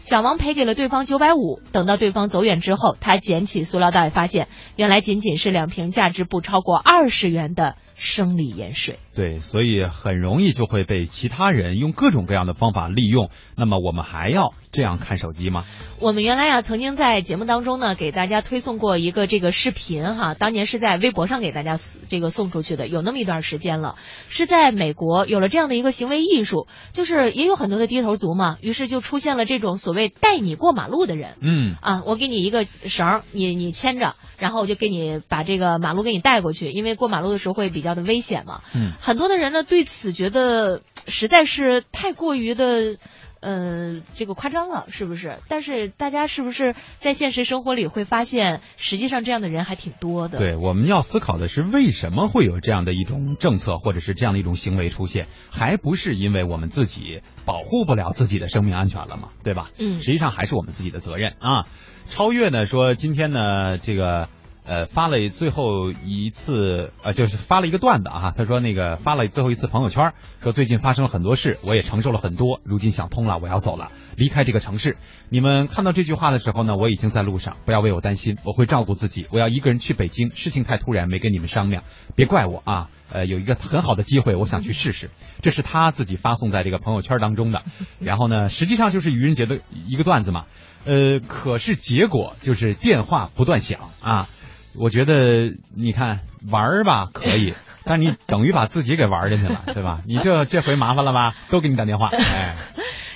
[0.10, 1.62] 小王赔给了对方九百五。
[1.72, 8.98] 等到对方走远之后，他捡起塑料袋，发现原来仅仅是两瓶价值不超过二十元的生理盐水。
[9.19, 13.29] 对，所以很容易就会被其他人用各种各样的方法利用。
[13.58, 15.65] 那么我们还要这样看手机吗？
[15.99, 21.75] 我们原来啊、曾经在节目当中呢，给大家推送过一个这个视频哈，当年是在微博上给大家
[22.08, 23.97] 这个送出去的，有那么一段时间了，
[24.29, 31.36] 是在美国有了这样的一个行为艺术，就是也有很多的低头族嘛，于是就出现了这种所谓带你过马路的人。
[31.41, 38.62] 嗯啊，我给你一个绳儿，你你牵着，然后我就给你把这个马路给你带过去，因为过马路的时候会比较的危险嘛。
[38.73, 42.97] 嗯，很多的人呢对此觉得实在是太过于的。
[43.41, 45.38] 呃，这个夸张了，是不是？
[45.47, 50.39] 但是大家是不是在现实生活里会发现，实际上这样的人还挺多的？
[50.39, 59.30] 对，我们要思考的是为什么会有这样的一种政策，或者是这样的一种行为出现，还不是因为我们自己保护不了自己的生命安全了吗？
[59.41, 59.69] 对吧？
[59.78, 61.65] 嗯实际上还是我们自己的责任啊。
[62.10, 64.28] 超越呢说今天呢这个。
[64.65, 68.36] 呃，发了最后一次，呃，就是发了一个段子啊。
[68.38, 74.95] 他说那个发了最后一次朋友圈，说最近发生了很多事，我也承受了很多，如今想通了，我要走了，离开这个城市。
[75.30, 81.84] 你们看到这句话的时候呢，我已经在路上，不要为我担心，我会照顾自己，我要一个人去北京，事情太突然，没跟你们商量，
[82.15, 82.89] 别怪我啊。
[83.12, 85.10] 呃，有一个很好的机会，我想去试试。
[85.41, 87.63] 这是他自己发送在这个朋友圈当中的。
[87.98, 90.45] 然后呢，实际上就是愚人节的一个段子嘛。
[90.89, 94.28] 呃，可是结果就是电话不断响啊。
[94.75, 97.54] 我觉得你看玩儿吧可以，
[97.86, 100.02] 但你等于把自己给玩进去了，对吧？
[100.08, 101.36] 你这这回麻烦了吧？
[101.52, 102.56] 都给你打电话，哎，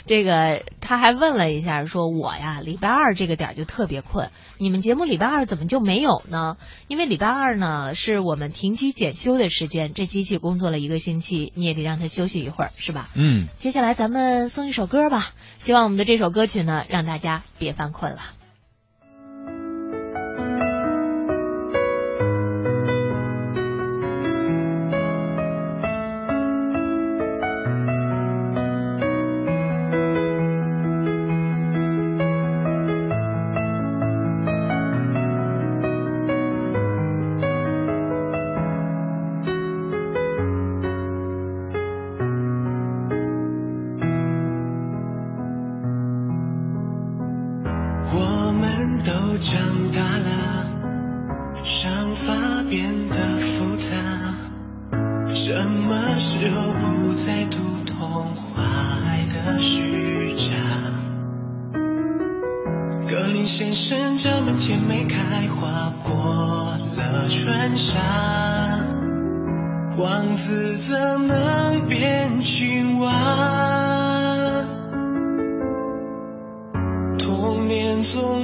[0.05, 6.57] 这个他还问了一下，说我呀，礼拜二这个点儿就特别困，你们节目礼拜二怎么就没有呢？
[6.87, 13.09] 因为礼拜二呢是我们停机检修的时间，这机器工作了一个星期，你也得让它休息一会儿，是吧？
[13.15, 18.21] 嗯，接下来咱们送一首歌吧，希望我们的这首歌曲呢，让大家别犯困了。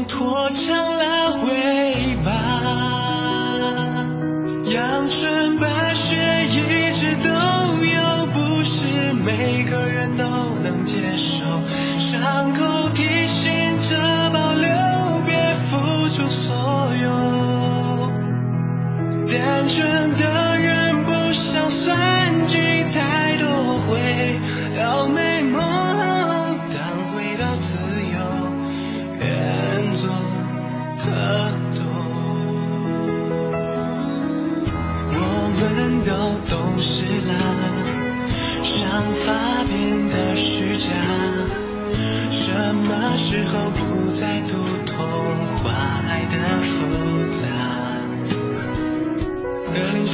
[0.06, 2.32] 拖长了尾巴，
[4.72, 5.49] 阳春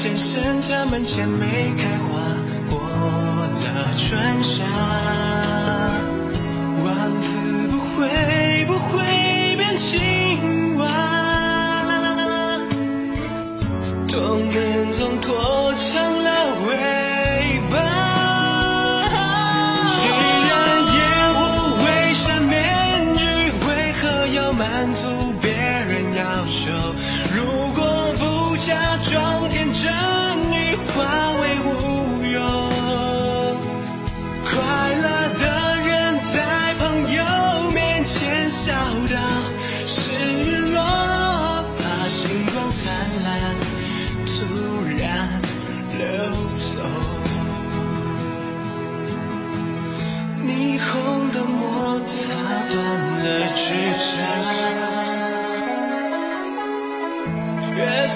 [0.05, 2.21] 先生家门前没开花，
[2.69, 4.63] 过了春夏。
[6.85, 8.07] 王子不悔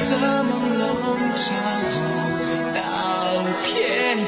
[0.09, 0.81] 色朦胧
[1.35, 1.53] 照
[2.73, 2.81] 到
[3.61, 4.25] 天亮。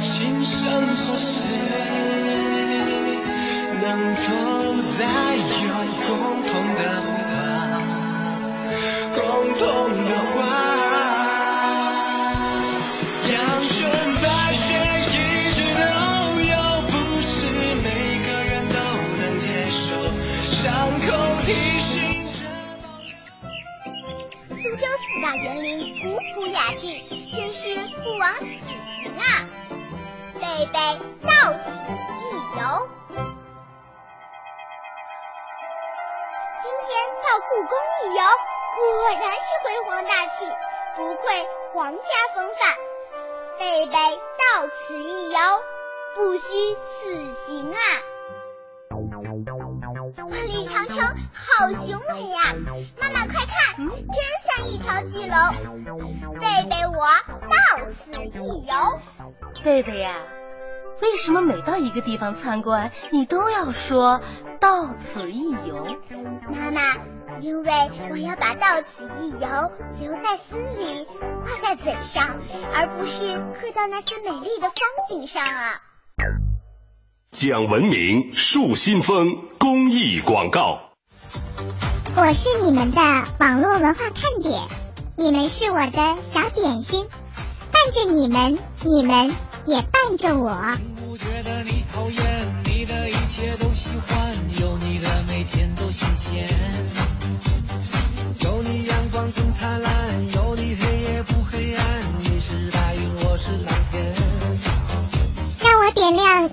[0.00, 0.06] 今
[0.44, 1.42] 生是谁，
[3.82, 4.22] 能否
[4.96, 5.02] 再
[5.34, 5.42] 有
[6.06, 6.08] 共
[6.46, 7.10] 同的话？
[9.16, 9.18] 共
[9.58, 9.64] 同
[10.04, 10.10] 的
[39.64, 40.44] 辉煌大气，
[40.94, 41.24] 不愧
[41.72, 42.00] 皇家
[42.34, 42.76] 风范。
[43.58, 45.38] 贝贝到此一游，
[46.14, 47.78] 不虚此行啊！
[50.28, 52.40] 万里长城好雄伟呀！
[53.00, 53.88] 妈妈快看，真
[54.44, 55.34] 像一条巨龙。
[56.34, 57.00] 贝贝我
[57.48, 59.00] 到此一游。
[59.62, 60.14] 贝贝呀，
[61.00, 64.20] 为什么每到一个地方参观，你都要说
[64.60, 65.86] 到此一游？
[66.52, 66.80] 妈妈，
[67.40, 67.72] 因为
[68.10, 69.38] 我要把到此一游
[70.00, 71.06] 留在心里，
[71.42, 72.38] 挂在嘴上，
[72.74, 74.74] 而不是刻到那些美丽的风
[75.08, 75.80] 景上啊。
[77.32, 80.80] 讲文明树新风公益广告。
[82.16, 83.00] 我是你们的
[83.40, 84.62] 网络文化看点，
[85.18, 87.06] 你们是我的小点心，
[87.72, 89.34] 伴着你们，你们
[89.66, 90.78] 也伴着我。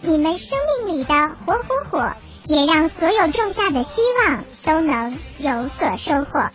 [0.01, 1.13] 你们生命里的
[1.45, 2.13] 火火火，
[2.47, 6.49] 也让所有种下的希望都能有所收获。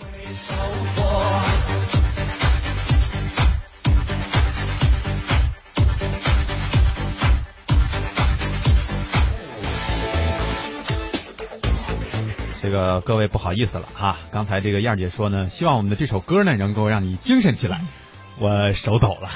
[12.63, 17.81] 这个各位不好意思了哈，刚才这个燕儿姐说呢，希望我们的这首歌呢能够让你精神起来，
[18.41, 19.31] 我手抖了。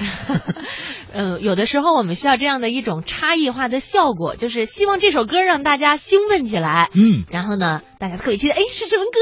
[1.12, 6.88] 呃，有的时候我们需要这样的一种差异化的效果，就是希望这首歌让大家兴奋起来。
[6.94, 9.18] 嗯，然后呢，大家特别期待，哎，是什么歌？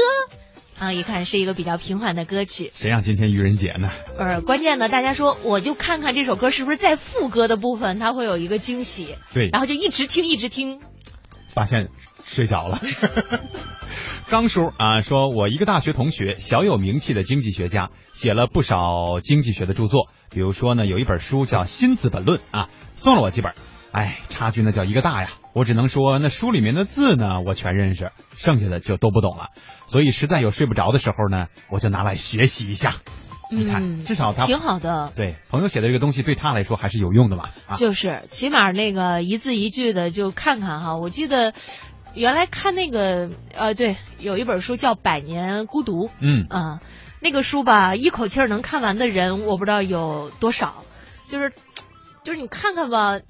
[0.85, 2.71] 啊，一看是一个比较平缓的歌曲。
[2.73, 3.89] 谁让今天愚人节呢？
[4.17, 9.15] 呃，关键呢，大家说我就看看这首歌是不是在副歌的部分它会有一个惊喜。
[9.33, 10.79] 对，然后就一直听，一直听，
[11.53, 11.89] 发现
[12.23, 12.79] 睡着了。
[14.29, 20.07] 刚叔啊，说我一个大学同学，小有名气的经济学家，写了不少经济学的著作。
[20.29, 23.53] 比如说呢，有一本书叫《新资本论》啊，送了我几本。
[23.91, 25.31] 哎，差距那叫一个大呀！
[25.53, 29.47] 我只能说，那书里面的字呢，我全认识，剩下的就都不懂了。
[29.87, 32.93] 所以实在有睡不着的时候呢，我就拿来学习一下。
[33.51, 35.11] 你看，至少他挺好的。
[35.15, 37.49] 对，朋友写的这个东西对他来说还是有用的嘛。
[37.65, 40.97] 啊、就是，起码那个一字一句的就看看哈。
[40.97, 41.55] 我记得。
[42.19, 46.79] 原来看那个呃，对，有一本书叫《百年孤独》，嗯啊，
[47.21, 50.83] 那个书吧，一口气儿能看完的人，我不知道有多少，
[51.29, 51.53] 就是
[52.25, 53.21] 就是你看看吧，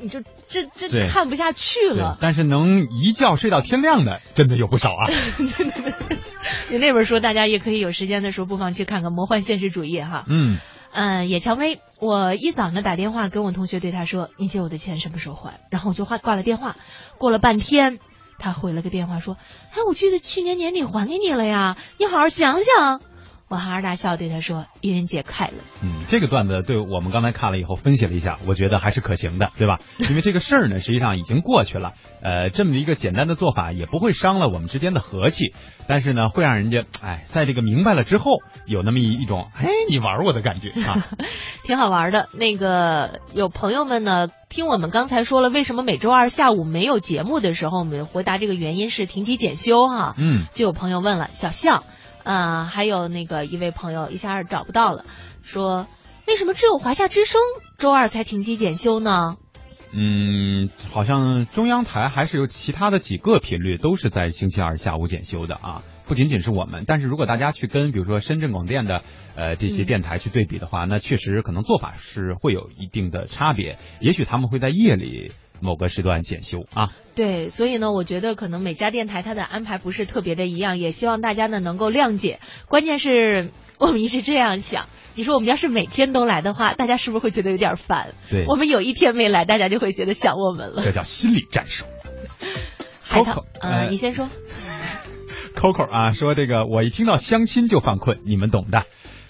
[0.00, 2.16] 你就这这看不下去了。
[2.20, 5.08] 但是能一觉睡到天亮的，真的有不少啊。
[5.08, 5.48] 对
[5.82, 5.92] 对
[6.70, 10.24] 对， 那本书大家也可以有时间的时候，不妨去看看《魔幻现实主义》哈。
[10.28, 10.58] 嗯
[10.92, 16.76] 嗯，野蔷薇，我一早呢打电话跟我同学对他说：“你借我的钱什么时候还？”然后我就挂挂了电话，
[17.18, 17.98] 过了半天。
[18.38, 19.36] 他回了个电话说
[19.74, 23.00] ：“哎，我记得去年年底还给你了呀，你好好想想。”
[23.48, 29.78] 我哈哈大笑对他说：“愚人节快乐。”嗯，这个段子对我们刚才看了以后分析了一下，我觉得还是可行的，对吧？
[29.98, 31.94] 因为这个事儿呢，实际上已经过去了。
[32.20, 35.54] 呃，这么一个简单的做法也不会伤了我们之间的和气，
[35.86, 38.32] 但是呢，会让人家哎，在这个明白了之后，
[38.66, 41.06] 有那么一一种哎，你玩我的感觉啊，
[41.64, 42.28] 挺好玩的。
[42.34, 50.14] 那个有朋友们呢，听我们刚才说了为什么每周二下午没有节目的时候，我们回答这个原因是停机检修哈。
[50.18, 51.82] 嗯，就有朋友问了小象。
[52.28, 55.04] 呃，还有那个一位朋友一下找不到了，
[55.40, 55.86] 说
[56.26, 57.40] 为什么只有华夏之声
[57.78, 59.36] 周二才停机检修呢？
[59.92, 66.84] 嗯，好像中央台还是有其他的几个频率都是在星期二下午检修的啊，不仅仅是我们。
[66.86, 69.02] 但是如果大家去跟比如说深圳广电的
[69.34, 75.32] 呃这些电台去对比的话，那确实可能做法是会有一定的差别，也许他们会在夜里。
[75.60, 82.40] 某个时段检修啊，对，所以呢，我觉得可能每家电台它的安排不是特别的一样，也希望大家呢能够谅解。
[82.68, 88.14] 关键是 我们一直这样想，你说我们要是每天都来的话，大家是不是会觉得有点烦？
[88.30, 90.82] 对，我们有一天没来，大家就会觉得想我们了。
[90.84, 91.84] 这叫心理战术。
[93.02, 94.28] 海涛，呃，你先说。
[95.56, 98.84] Coco 啊，说这个我一听到相亲就犯困，你们懂的。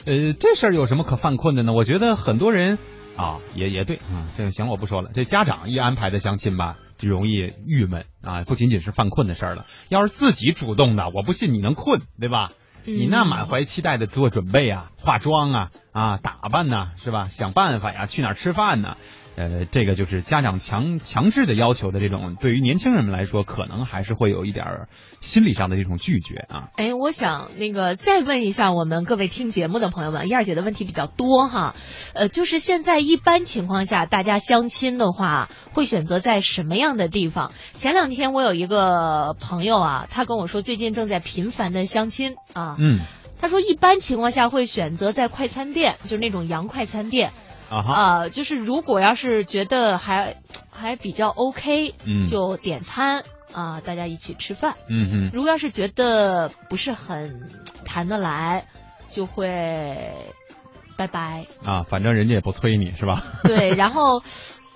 [0.04, 1.72] 呃，这事儿有什么可犯困的呢？
[1.72, 2.78] 我觉得很多人。
[3.18, 5.10] 啊，也也对啊、嗯，这个行我不说了。
[5.12, 9.66] 这家长一安排的相亲吧，就容易郁闷啊，不仅仅是犯困的事儿了。
[9.88, 12.52] 要是自己主动的，我不信你能困，对吧？
[12.84, 17.24] 你那满怀期待的做准备啊，化妆啊，啊打扮呐、是吧？
[17.24, 18.96] 想办法呀，去哪儿吃饭呢？
[19.38, 24.88] 呃，这个就是家长强强制的要求的这种，对于年轻人们来说，可能还是会有一点儿
[25.20, 26.70] 心理上的这种拒绝啊。
[26.76, 31.76] 哎，我想那个再问一下我们各位听节目的朋友们，燕儿姐的问题比较多哈，
[32.14, 37.52] 呃，就是现在一般情况下，大家相亲的话，会选择在什么样的地方？
[37.74, 42.98] 前两天我有一个朋友啊，他跟我说最近正在频繁的相亲啊，嗯，
[43.40, 47.30] 他说一般情况下会选择在快餐店，就是那种洋快餐店。
[47.70, 50.36] 啊就是如果要是觉得还
[50.70, 54.74] 还比较 OK，嗯就点餐啊，大家一起吃饭。
[54.88, 57.48] 嗯哼，如果要是觉得不是很
[57.84, 58.66] 谈得来，
[59.10, 60.12] 就会
[60.96, 61.46] 拜拜。
[61.64, 63.22] 啊，反正人家也不催你是吧？
[63.44, 64.22] 对，然后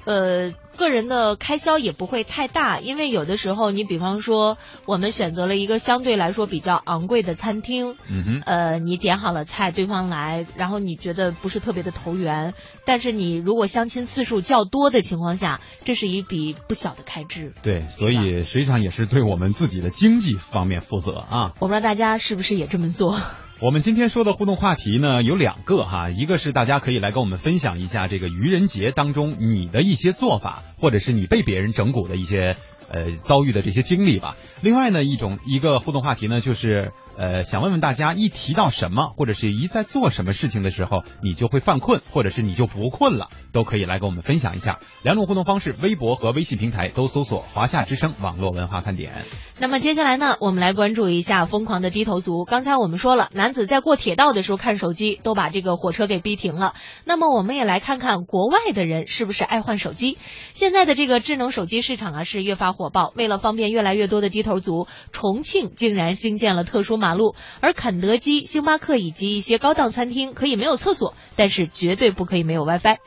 [0.05, 17.53] 呃，个人的开销也不会太大，因为有的时候你比方说我们选择了一个相对来说比较昂贵的餐厅，嗯哼，呃，你点好了菜，对方来，然后你觉得不是特别的投缘，但是你如果相亲次数较多的情况下，这是一笔不小的开支。
[17.63, 21.53] 对，所以实际上也是对我们自己的经济方面负责啊。
[21.61, 23.21] 我不知道大家是不是也这么做？
[23.61, 32.57] 我们今天说的互动话题呢有两个哈，一个是大家可以来跟我们分享一下这个愚人节当中你的一些做法，或者是你被别人整蛊的一些
[32.91, 34.37] 呃遭遇的这些经历吧。
[34.63, 44.79] 另外呢，一种一个互动话题呢，就是呃想问问大家，一提到什么，或者是一在做什么事情的时候，你就会犯困，或者是你就不困了，都可以来跟我们分享一下。
[45.03, 49.13] 两种互动方式，微博和微信平台都搜索“华夏之声网络文化看点”。
[49.61, 52.45] 那么接下来呢，我们来关注一下疯狂的低头族。
[52.45, 56.75] 刚才我们说了，男子在过铁道的时候看手机，都把这个火车给逼停了。
[57.05, 60.19] 那么我们也来看看国外的人是不是爱换手机。
[60.53, 72.99] 现在的这个智能手机市场啊是越发火爆，为了方便越来越多的低头族，重庆竟然兴建了特殊马路，而肯德基、星巴克以及一些高档餐厅可以没有厕所，但是绝对不可以没有 WiFi。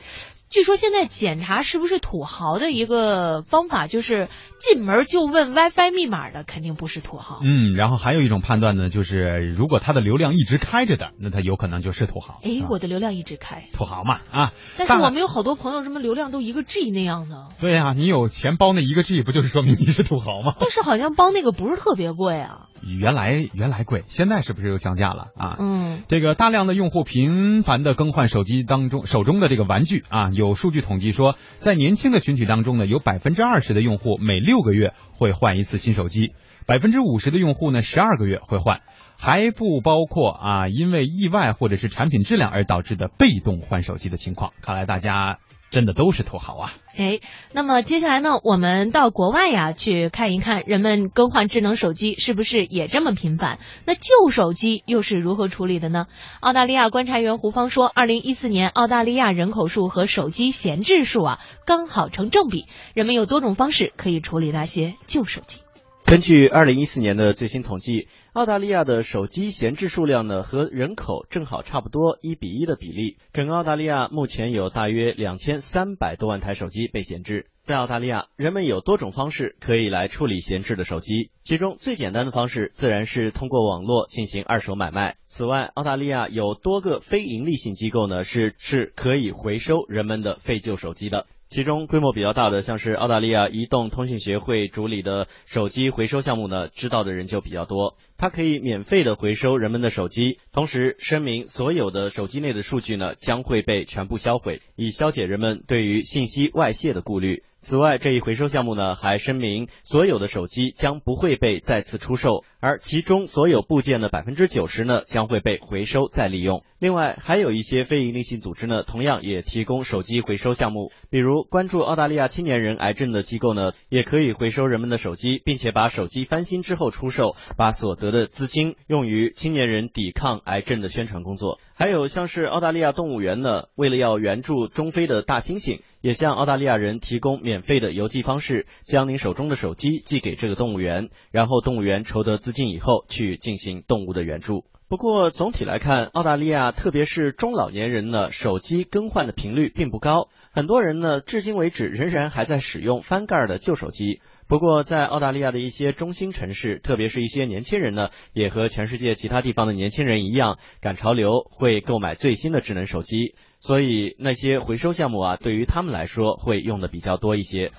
[0.48, 4.28] 据说现在检查是不是土豪的一个方法，就是
[4.60, 7.40] 进门就问 WiFi 密码的，肯定不是土豪。
[7.42, 12.40] 嗯，然后还有一种判断呢，就是如果他的流量一直开着的，那他有可能就是土豪。
[12.44, 14.52] 哎，我的流量一直开，土豪嘛啊！
[14.78, 17.48] 但是我们有好多朋友，什么流量都一个 G 那样的。
[17.60, 20.54] 对呀、你有钱包那一个 G，不就是说明你是土豪吗？
[20.60, 22.68] 但是好像包那个不是特别贵啊。
[22.82, 25.56] 原来原来贵，现在是不是又降价了啊？
[25.58, 36.32] 嗯，这个大量的用户频繁的更换手机当中手中的这个玩具啊，有数据统计说，在年轻的群体当中呢，有百分之二十的用户每六个月会换一次新手机，
[36.66, 38.80] 百分之五十的用户呢十二个月会换，
[39.18, 44.52] 还不包括啊因为意外或者是产品质量而导致的被动换手机的情况。
[44.62, 45.38] 看来大家
[45.76, 46.72] 真的都是土豪啊！
[46.96, 47.20] 哎，
[47.52, 53.58] 那么接下来呢，我们到国外呀去看一看，人们更换智能手机是不是也这么频繁？
[53.84, 56.06] 那旧手机又是如何处理的呢？
[56.40, 62.64] 澳大利亚观察员胡芳说，二零一四年澳大利亚人口数和手机闲置数啊刚好成正比，
[62.94, 65.60] 人们有多种方式可以处理那些旧手机。
[66.06, 68.06] 根据二零一四年的最新统计，
[68.36, 73.16] 澳大利亚的手机闲置数量呢和人口正好差不多一比一的比例。
[73.32, 77.46] 整个澳大利亚目前有大约两千三百多万台手机被闲置。
[77.62, 85.16] 在澳大利亚，人们有多种方式可以来处理闲置的手机，其中最简单的方式自然是通过网络进行二手买卖。
[85.26, 91.26] 此外，澳大利亚有多个非营利性机构呢是是可以回收人们的废旧手机的。
[91.48, 97.96] 其中规模比较大的，像是澳大利亚移动通信协会主理的手机回收项目呢，知道的人就比较多。
[98.18, 107.44] 它可以免费的回收人们的手机，同时声明所有的手机内的数据呢将会被全部销毁，以消解人们对于信息外泄的顾虑。
[107.60, 116.64] 此外，这一回收项目呢还声明，所有的手机将不会被再次出售，而其中所有部件的百分之九十呢将会被回收再利用。
[116.80, 131.60] 另外，还有一些非营利性组织呢，同样也提供手机回收项目，比如关注澳大利亚青年人癌症的机构呢，也可以回收人们的手机，并且把手机翻新之后出售，把所得的资金用于青年人抵抗癌症的宣传工作。
[131.72, 144.64] 还有像是澳大利亚动物园呢，为了要援助中非的大猩猩，也向澳大利亚人提供免费的邮寄方式，将您手中的手机寄给这个动物园，然后动物园筹得资进以后去进行动物的援助。
[144.88, 154.20] 不过总体来看，澳大利亚特别是中老年人呢，手机更换的频率并不高，很多人呢至今为止仍然还在使用翻盖的旧手机。
[154.48, 163.34] 不过，在澳大利亚的一些中心城市，特别是一些年轻人呢，也和全世界其他地方的年轻人一样，赶潮流，会购买最新的智能手机。
[163.58, 167.72] 所以那些回收项目啊，对于他们来说会用的比较多一些。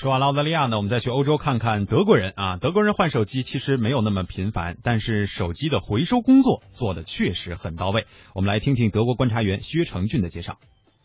[0.00, 2.56] 说完了澳大利亚呢，我们再去欧洲看看德国人啊。
[2.56, 8.06] 德国人换手机其实没有那么频繁，但是手机的回收工作做的确实很到位。
[8.34, 10.56] 我们来听听德国观察员薛成俊的介绍。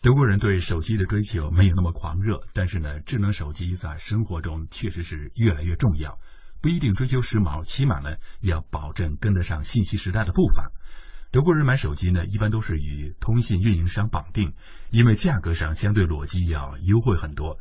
[0.01, 6.17] 德国人对手机的追求没有那么狂热，但是呢，智能手机在生活中确实是越来越重要。
[6.61, 10.71] 不一定追求时髦，起码呢要保证跟得上信息时代的步伐。
[11.33, 14.53] 德国人买手机呢，一般都是与通信运营商绑定，
[14.89, 17.57] 因为价格上相对裸机要优惠很多。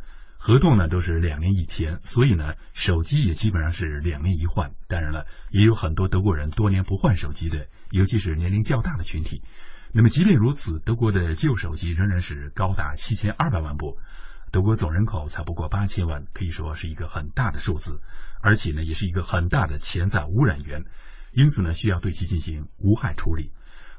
[0.46, 4.72] 合同呢都是两年一签，所以呢手机也基本上是两年一换。
[4.88, 9.42] 当然了，也有很多德国人多年不换手机的，尤其是年龄较大的群体。
[9.94, 13.96] 那么即便如此，德国的旧手机仍然是高达七千二百万部。
[14.52, 18.02] 德国总人口才不过八千万，可以说是一个很大的数字，
[18.42, 20.84] 而且呢也是一个很大的潜在污染源，
[21.32, 23.50] 因此呢需要对其进行无害处理。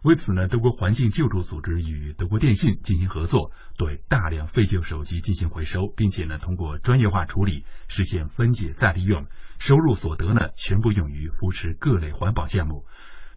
[0.05, 9.25] 为此呢，德国环境救助组织与德国电信进行合作，对大量废旧手机进行回收，并且呢通过专业化处理实现分解再利用，
[9.57, 12.85] 收入所得呢全部用于扶持各类环保项目。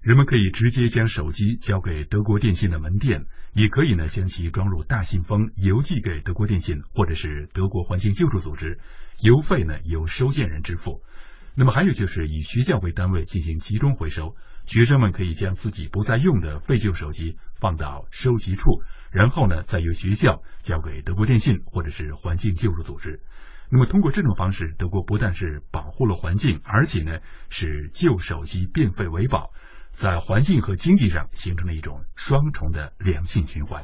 [0.02, 8.78] 人们可以直接将手机交给德国电信的门店，也可以呢将其装入大信封邮寄给德国电信或者是德国环境救助组织，
[9.22, 11.02] 邮费呢由收件人支付。
[11.54, 14.36] 那么还有就是以学校为单位进行集中回收，
[14.68, 23.22] 学生们可以将自己不再用的废旧手机放到收集处，然后呢再由学校交给德国电信或者是环境救助组织。
[23.70, 29.52] 那么通过这种方式，德国不但是保护了环境，而且呢使旧手机变废为宝。
[29.98, 33.82] 在环境和经济上形成了一种双重的良性循环。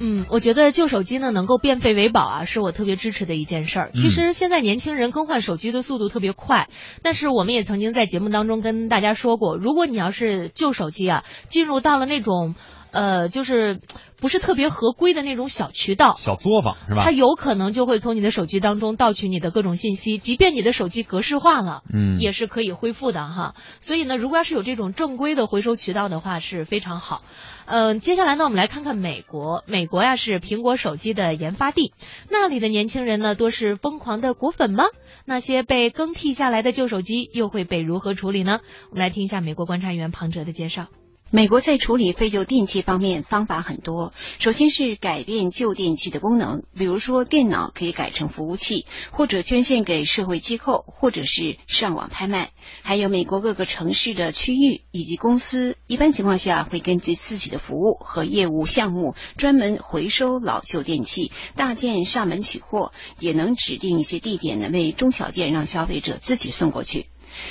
[0.00, 3.90] 嗯，我觉得旧手机呢能够变废为宝啊，是我特别支持的一件事儿。
[3.92, 6.66] 其实现在年轻人更换手机的速度特别快，
[7.04, 12.56] 但是我们也曾经在节目当中跟大家说过，如果你要是旧手机啊，进入到了那种。
[12.94, 13.80] 呃，就是
[14.20, 17.02] 不是特别合规的那种小渠道、小作坊是吧？
[17.02, 23.54] 它有可能就会从你的手机当中盗取你的各种信息，即便你的手机格式化了，嗯，也是可以恢复的哈。
[23.80, 27.22] 所以呢，如果要是有这种正规的回收渠道的话，是非常好。
[27.66, 29.64] 嗯，接下来呢，我们来看看美国。
[29.66, 31.92] 美国呀是苹果手机的研发地，
[32.30, 34.84] 那里的年轻人呢多是疯狂的果粉吗？
[35.24, 38.60] 那些被更替下来的旧手机又会被如何处理呢？
[38.90, 40.86] 我们来听一下美国观察员庞哲的介绍。
[41.30, 52.52] 美国在处理废旧电器方面方法很多，首先是改变旧电器的功能，比如说电脑可以改成服务器，或者捐献给社会机构，或者是上网拍卖。
[52.82, 67.06] 还有美国各个城市的区域以及公司，一般情况下会根据自己的服务和业务项目，专门回收老旧电器，大件上门取货，也能指定一些地点呢，为中小件让消费者自己送过去。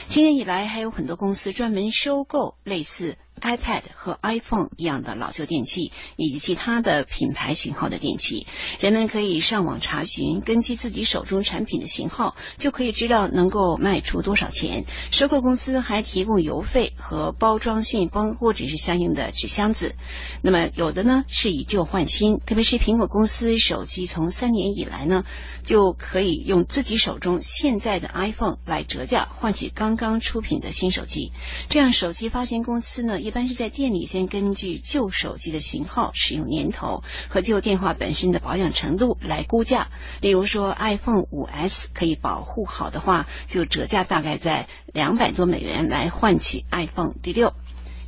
[0.07, 3.17] 今年以来，还有很多公司专门收购类似。
[3.41, 8.47] iPad 和 iPhone 一样的老旧电器，以及其他的品牌型号的电器，
[8.79, 14.85] 人们可以上网查询，根据自己手中产品的型号，就可以知道能够卖出多少钱。
[15.11, 19.95] 收购公司还提供邮费和包装信封或者是相应的纸箱子。
[20.41, 25.25] 那么有的呢是以旧换新，特别是苹果公司手机从三年以来呢，
[25.63, 31.33] 就可以用自己手中现在的 iPhone 来折价换取刚刚出品的新手机。
[31.67, 33.19] 这样手机发行公司呢。
[33.23, 39.87] 一般是在店里先根据旧手机的型号、使用年头和旧电话本身的保养程度来估价。
[40.19, 47.53] 例如说，iPhone 5S 可以保护好的话，就折价大概在两百多美元来换取 iPhone 第六。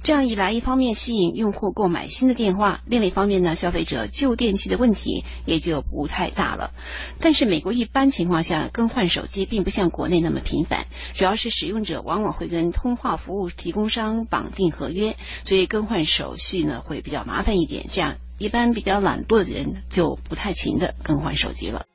[0.06, 6.74] 这样一来，一方面吸引用户购买新的电话，另外一方面呢，消费者旧电器的问题也就不太大了。
[7.20, 10.86] 但是美国一般情况下更换手机并不像国内那么频繁，
[11.16, 17.88] 主要是使用者往往会跟通话服务提供商绑定合约，所以更换手续呢会比较麻烦一点。
[17.92, 21.88] 这样一般比较懒惰的人就不太勤的更换手机了。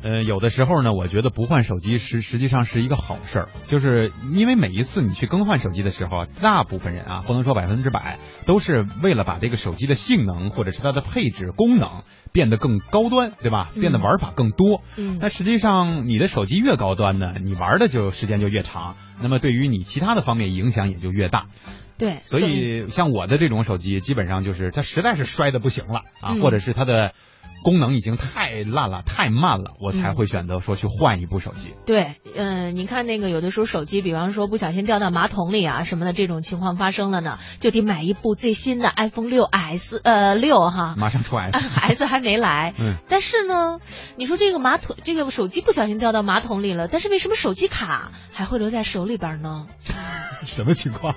[0.00, 11.88] 呃，有的时候呢，我觉得不换手机实实际上是一个好事儿，就是因为每一次你去更换手机的时候，大部分人啊，不能说百分之百，都是为了把这个手机的性能或者是它的配置功能
[12.32, 13.72] 变得更高端，对吧？
[13.74, 14.84] 变得玩法更多。
[14.96, 15.18] 嗯。
[15.20, 21.46] 那实际上你的手机越高端呢，你玩的就时间就越长，那么对于你其他的方面影响也就越大。
[21.98, 22.18] 对。
[22.22, 27.12] 所以像我的这种手机，基本上就是它实在是摔的不行了啊，或者是它的。
[27.62, 31.74] 功能已经太烂了，太慢了，我才会选择说去换一部手机。
[31.86, 42.74] 对，嗯，你看那个有的时候手机，比方说不小心掉到马桶里啊什么的这种情况发生了呢，就得买一部最新的 iPhone 六 S，呃，六哈，马上出 S，S 还没来。
[42.78, 42.96] 嗯。
[43.08, 43.80] 但是呢，
[44.16, 49.66] 你说这个马桶，这个手机不小心掉到马桶里了，但是为什么手机卡还会留在手里边呢？
[50.46, 51.14] 什么情况？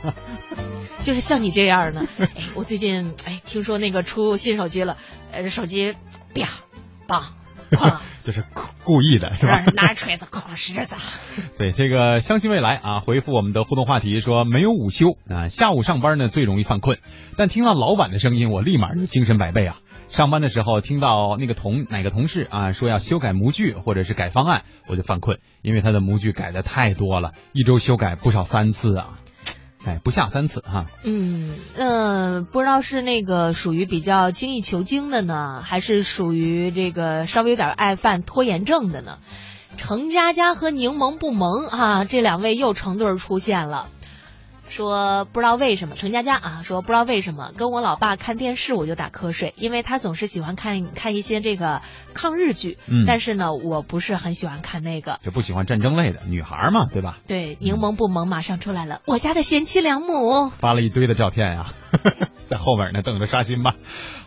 [1.03, 4.97] 就是像你这样的，哎，我最近哎听说那个出新手机了，
[5.31, 5.95] 呃，手机。
[6.33, 6.49] 啪，
[7.07, 7.23] 棒，
[8.23, 8.43] 就是
[8.83, 9.63] 故意的，是吧？
[9.73, 10.95] 拿着锤子哐石子。
[11.57, 16.97] 对，这个相信未来啊，回复我们的互动话题说没有午休啊，下午上班呢最容易犯困，
[17.37, 19.77] 但听到老板的声音，我立马就精神百倍啊。
[20.09, 29.17] 上班的时候听到那个同哪个同事啊说要修改模具或者是改方案，我就犯困，因为他的模具改的太多了，一周修改不少三次啊。
[29.83, 30.85] 哎，不下三次哈。
[31.03, 39.17] 嗯，呃，不知道是那个属于比较精益求精的呢，还是属于这个稍微有点爱犯拖延症的呢？
[39.77, 43.87] 程佳佳和柠檬不萌哈，这两位又成对出现了。
[44.71, 51.81] 说不知道为什么，陈佳佳啊，说不知道为什么跟我老爸看电视我就打瞌睡，因为他总是喜欢看看一些这个
[52.13, 57.17] 抗日剧，嗯，但是呢，我不是很喜欢看那个，就不喜欢战争类的女孩嘛，对吧？
[57.27, 61.73] 对，柠檬不萌马上出来了，我家的贤妻良母发了一堆的照片呀，
[62.47, 63.75] 在后面呢，等着刷新吧。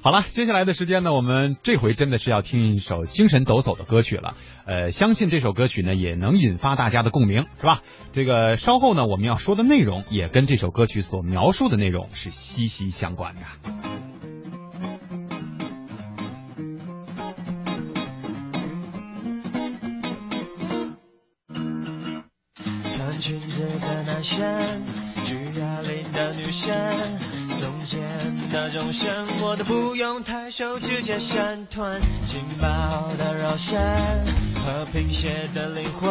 [0.02, 4.34] 好了，接下来的时间呢，我们这回真的是要听一首精神抖擞的歌曲了。
[4.66, 7.82] 呃，相信这首歌曲呢也能引发大家的共鸣，是吧？
[8.12, 13.42] 这个稍后呢我们要说的内容也跟这首歌曲所描述的内容是息息相关的。
[22.96, 24.82] 穿裙子的男生，
[25.24, 26.74] 举哑铃的女生，
[27.60, 28.00] 中间
[28.50, 36.10] 的钟声我都不用抬手直接闪团，劲爆的肉身和贫血的灵魂，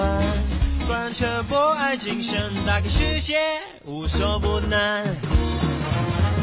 [0.85, 3.39] 贯彻博爱精神，打开世界
[3.83, 4.79] 无所不能。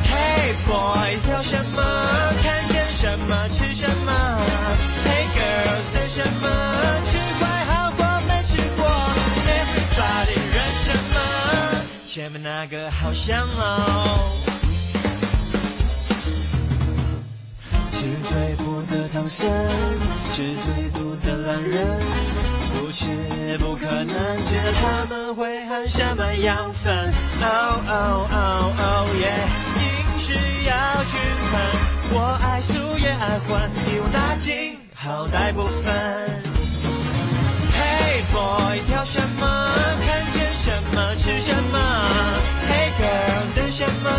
[0.02, 1.80] Hey boy，挑什么？
[2.42, 3.48] 看见什么？
[3.50, 4.12] 吃什么
[5.06, 6.48] ？Hey girls，等什么？
[7.06, 8.84] 吃坏好过没吃过。
[9.46, 11.16] Everybody，认什么？
[12.08, 14.39] 前面那个好香哦。
[18.40, 19.50] 最苦的唐僧，
[20.32, 21.86] 是最毒的懒人，
[22.70, 23.04] 不是
[23.58, 27.12] 不可能，知道他们会含什么养分。
[27.42, 29.44] Oh oh oh oh yeah，
[29.76, 30.32] 饮食
[30.66, 31.20] 要均
[31.52, 31.60] 衡，
[32.12, 35.92] 我爱素也爱荤，一网打尽，好歹不分。
[37.76, 39.74] Hey boy，挑什么？
[40.06, 41.78] 看见什么吃什么
[42.70, 44.10] ？Hey girl，等什么？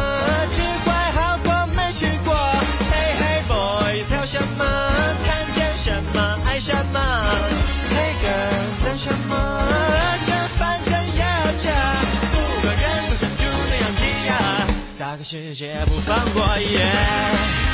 [15.22, 17.71] 个世界不放过耶。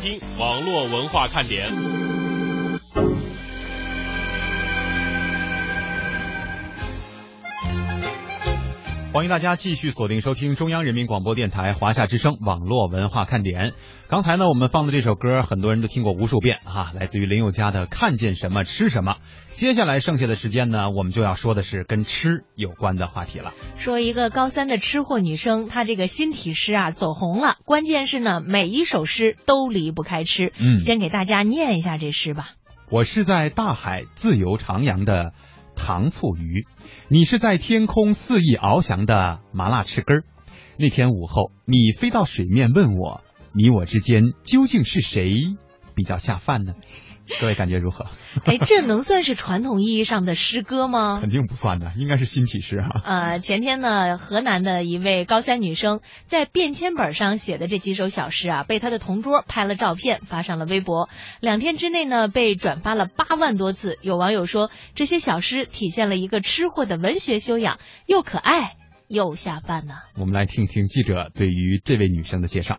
[0.00, 1.97] 听网络文化看点。
[9.28, 13.74] 迎大家继续锁定收听中央人民广播电台华夏之声网络文化看点。
[14.08, 19.12] 刚才呢，我们放的这首歌，很多人都听过无数遍啊，来自于林宥嘉的《看见什么吃什么》。
[19.50, 23.52] 接下来剩下的时间呢，我们就要说的是跟吃有关的话题了。
[23.76, 30.54] 说一个高三的吃货女生，她这个新体诗啊走红了，关键是呢，每一首诗都离不开吃。
[30.58, 32.52] 嗯先给大家念一下这诗吧。
[32.90, 35.34] 我是在大海自由徜徉的
[35.78, 36.66] 糖醋鱼，
[37.08, 40.24] 你是在天空肆意翱翔的麻辣翅根儿。
[40.76, 43.22] 那天午后，你飞到水面问我，
[43.54, 45.56] 你我之间究竟是谁
[45.94, 46.74] 比较下饭呢？
[47.40, 48.06] 各位感觉如何？
[48.44, 51.18] 哎，这能算是传统意义上的诗歌吗？
[51.20, 61.08] 肯定不算的，应该是新体诗哈、 呃，前天呢，河南的一位高三女生在便签本上写的这几首小诗啊，被她的同桌拍了照片发上了微博，
[61.40, 63.98] 两天之内呢被转发了八万多次。
[64.02, 68.76] 有网友说，这些小诗体现了一个吃货的文学修养，又可爱
[69.06, 72.78] 又下饭呢、我们来听听记者对于这位女生的介绍。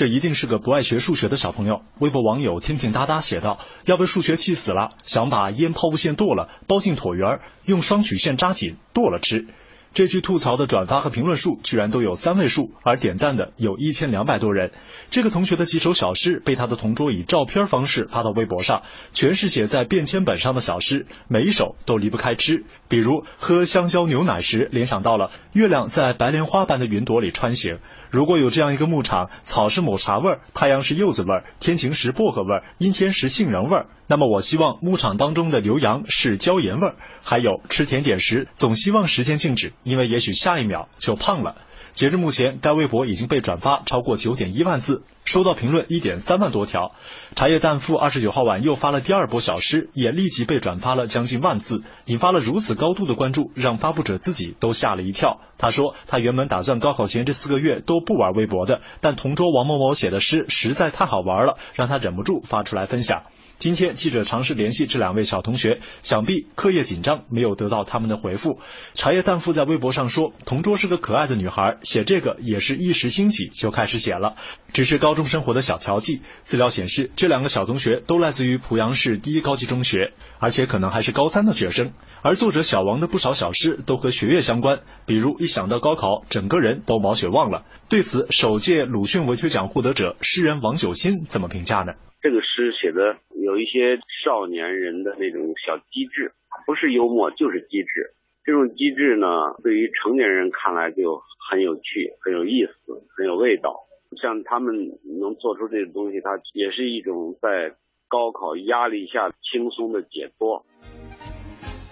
[0.00, 1.82] 这一定是个不爱学数学的小朋友。
[1.98, 9.48] 微博网友听听哒哒写道：“要被数学气死了，想把烟抛物线剁了，包进椭圆，用双曲线扎紧，剁了吃。”
[9.92, 14.70] 这句吐槽的转发和评论数居然都有三位数，而点赞的有一千两百多人。
[15.10, 18.82] 这个同学的几首小诗被他的同桌以照片方式发到微博上，
[19.12, 22.64] 全是写在便签本上的小诗，每一首都离不开吃。
[22.88, 27.80] 比如喝香蕉牛奶时，联想到了月亮在白莲花般的云朵里穿行。
[28.10, 36.96] 如果有这样一个牧场，草是抹茶味儿，太阳是柚子味儿，天晴时薄荷味儿，阴天时杏仁味儿，那么我希望牧场当中的牛羊是椒盐味儿。
[37.22, 41.56] 还有吃甜点时，总希望时间静止，因为也许下一秒就胖了。
[41.92, 46.92] 截至目前，该微博已经被转发超过九点一万次，收到评论一点三万多条。
[47.34, 55.40] 茶叶蛋父二十九号晚又发了第二波小诗，也立即被转发了将近万次，引发了如此高度的关注，让发布者自己都吓了一跳。
[55.58, 63.24] 他说，他原本打算高考前这四个月都不玩微博的，但同桌王某某写的诗实在太好玩了，让他忍不住发出来分享。
[63.60, 68.58] 今天记者尝试联系这两位小同学，想必课业紧张，没有得到他们的回复。
[68.94, 74.34] 茶叶蛋父在微博上说，同桌是个可爱的女孩，写这个也是一时兴起就开始写了，
[74.72, 76.22] 只是高中生活的小调剂。
[76.40, 81.92] 资料显示，这两个小同学都来自于濮阳市第一高级中学，而且可能还是高三的学生。
[82.22, 87.64] 而作者小王的不少小诗都和学业相关，比如一想到高考，整个人都毛血旺了。
[87.90, 91.94] 对此，首届鲁迅文学奖获得者诗人王九新怎么评价呢？
[92.22, 96.30] 这个诗写的有一些少年人的那种小机智，
[96.66, 98.14] 不是幽默就是机智。
[98.44, 99.26] 这种机智呢，
[99.64, 101.20] 对于成年人看来就
[101.50, 103.80] 很有趣、很有意思、很有味道。
[104.22, 107.74] 像他们能做出这种东西，它也是一种在
[108.06, 110.64] 高考压力下轻松的解脱。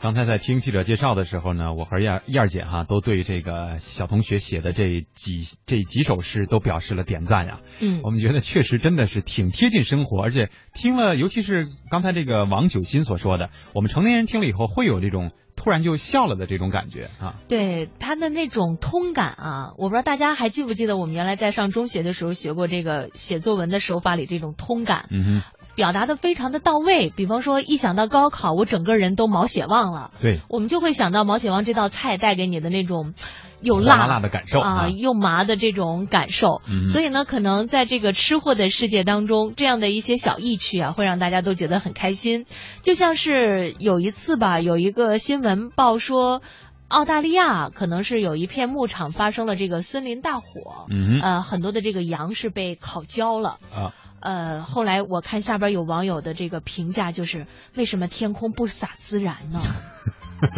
[0.01, 7.61] 刚才在听记者介绍的时候呢，我和燕燕儿姐哈都对这个小同学写的这几这几首诗都表示了点赞呀。
[7.81, 17.35] 嗯我们觉得确实真的是挺贴近生活，而且听了，尤其是刚才这个王九新所说的，我们成年人听了以后会有这种突然就笑了的这种感觉啊。
[17.49, 25.09] 对他的那种通感啊，我不知道大家还记不记得，我们原来在上中学的时候学过这个写作文的手法里这种通感。
[25.11, 25.43] 嗯哼，
[25.79, 30.11] 表达的非常的到位，比方说一想到高考，我整个人都毛血旺了。
[30.21, 33.15] 对，我们就会想到毛血旺这道菜带给你的那种
[33.63, 36.63] 又辣辣辣的感受啊，啊又麻的这种感受。
[36.69, 42.45] 嗯所以呢，可能在这个吃货的世界当中，这样的一些小意趣啊，会让大家都觉得很开心。
[42.83, 46.43] 就像是有一次吧，有一个新闻报说。
[46.89, 59.61] 澳大利亚可能是有一片牧场发生了这个森林大火，嗯很多的这个羊是被烤焦了，啊，呃，后来我看下边有网友的这个评价，就是为什么天空不洒孜然呢？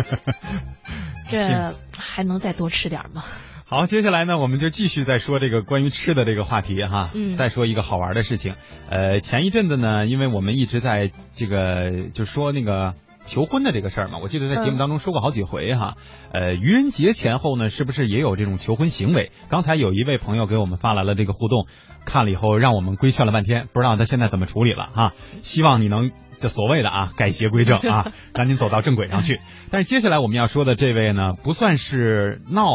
[1.31, 3.25] 这还能再多吃点吗？
[3.67, 7.11] 好，接下来呢，我们就继续再说这个关于吃的这个话题哈。
[7.15, 8.57] 嗯再说一个好玩的事情。
[8.89, 12.95] 呃，前一阵子呢，因为我们一直在这个就说那个
[13.31, 15.97] 求婚的这个事儿嘛，我记得在节目当中说过好几回哈。
[16.33, 19.31] 呃，愚人节前后呢，是不是也有这种求婚行为？
[19.49, 21.69] 刚才有一位朋友给我们发来了这个互动，
[22.05, 25.13] 看了以后让我们规劝了半天，不知道他现在怎么处理了哈。
[25.43, 26.11] 希望你能。
[26.41, 29.41] 这所谓的啊改邪归正啊，赶紧走到正轨上去。
[29.71, 32.67] 但是接下来我们要说的这位呢，不算是闹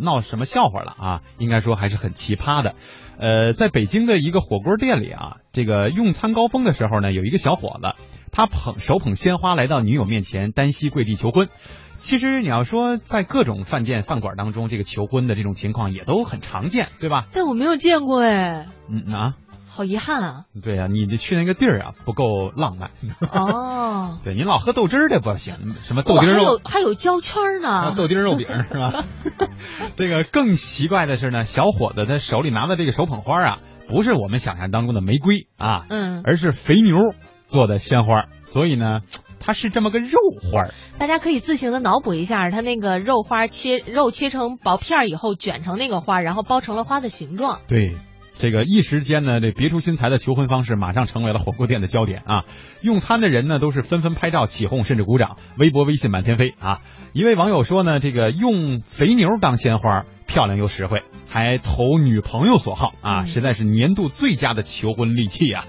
[0.00, 2.74] 闹什么笑话了啊，应该说还是很奇葩的。
[3.18, 7.94] 呃，在北京的一个火锅店里啊，这个用餐高峰的时候呢，有一个小伙子，
[8.32, 11.48] 他捧手捧鲜花来到女友面前，单膝跪地求婚。
[11.98, 17.26] 其实你要说在各种饭店饭馆当中，这个求婚的这种情况也都很常见，对吧？
[17.32, 19.34] 但我没有见过哎，嗯啊，
[19.74, 20.44] 好遗憾啊。
[20.62, 22.90] 对呀、你去那个地儿啊不够浪漫。
[23.30, 27.94] 哦， 对，你老喝豆汁儿的不行，什么豆哇还丁肉有还有焦圈呢。
[27.96, 29.04] 豆丁肉饼是吧？
[29.96, 33.58] 这个更奇怪的是呢，小伙子他手里拿的这个手捧花啊，
[33.88, 36.96] 不是我们想象当中的玫瑰啊，嗯，而是肥牛
[37.46, 39.00] 做的鲜花，所以呢，
[39.40, 40.18] 它是这么个肉
[40.50, 40.68] 花。
[40.98, 47.58] 大家可以自行的脑补一下，它那个肉花切肉切成薄片儿以后卷成那个花，然后包成了花的形状。
[47.68, 47.94] 对。
[48.34, 52.44] 这个一时间呢，这别出心裁的求婚方式马上成为了火锅店的焦点啊！
[52.80, 56.80] 用餐的人呢都是纷纷拍照起哄，甚至鼓掌，微博、微信满天飞啊！
[57.12, 65.64] 一位网友说呢，这个用肥牛当鲜花，漂亮又实惠，还投女朋友所好啊，实在是年度最佳的求婚利器啊！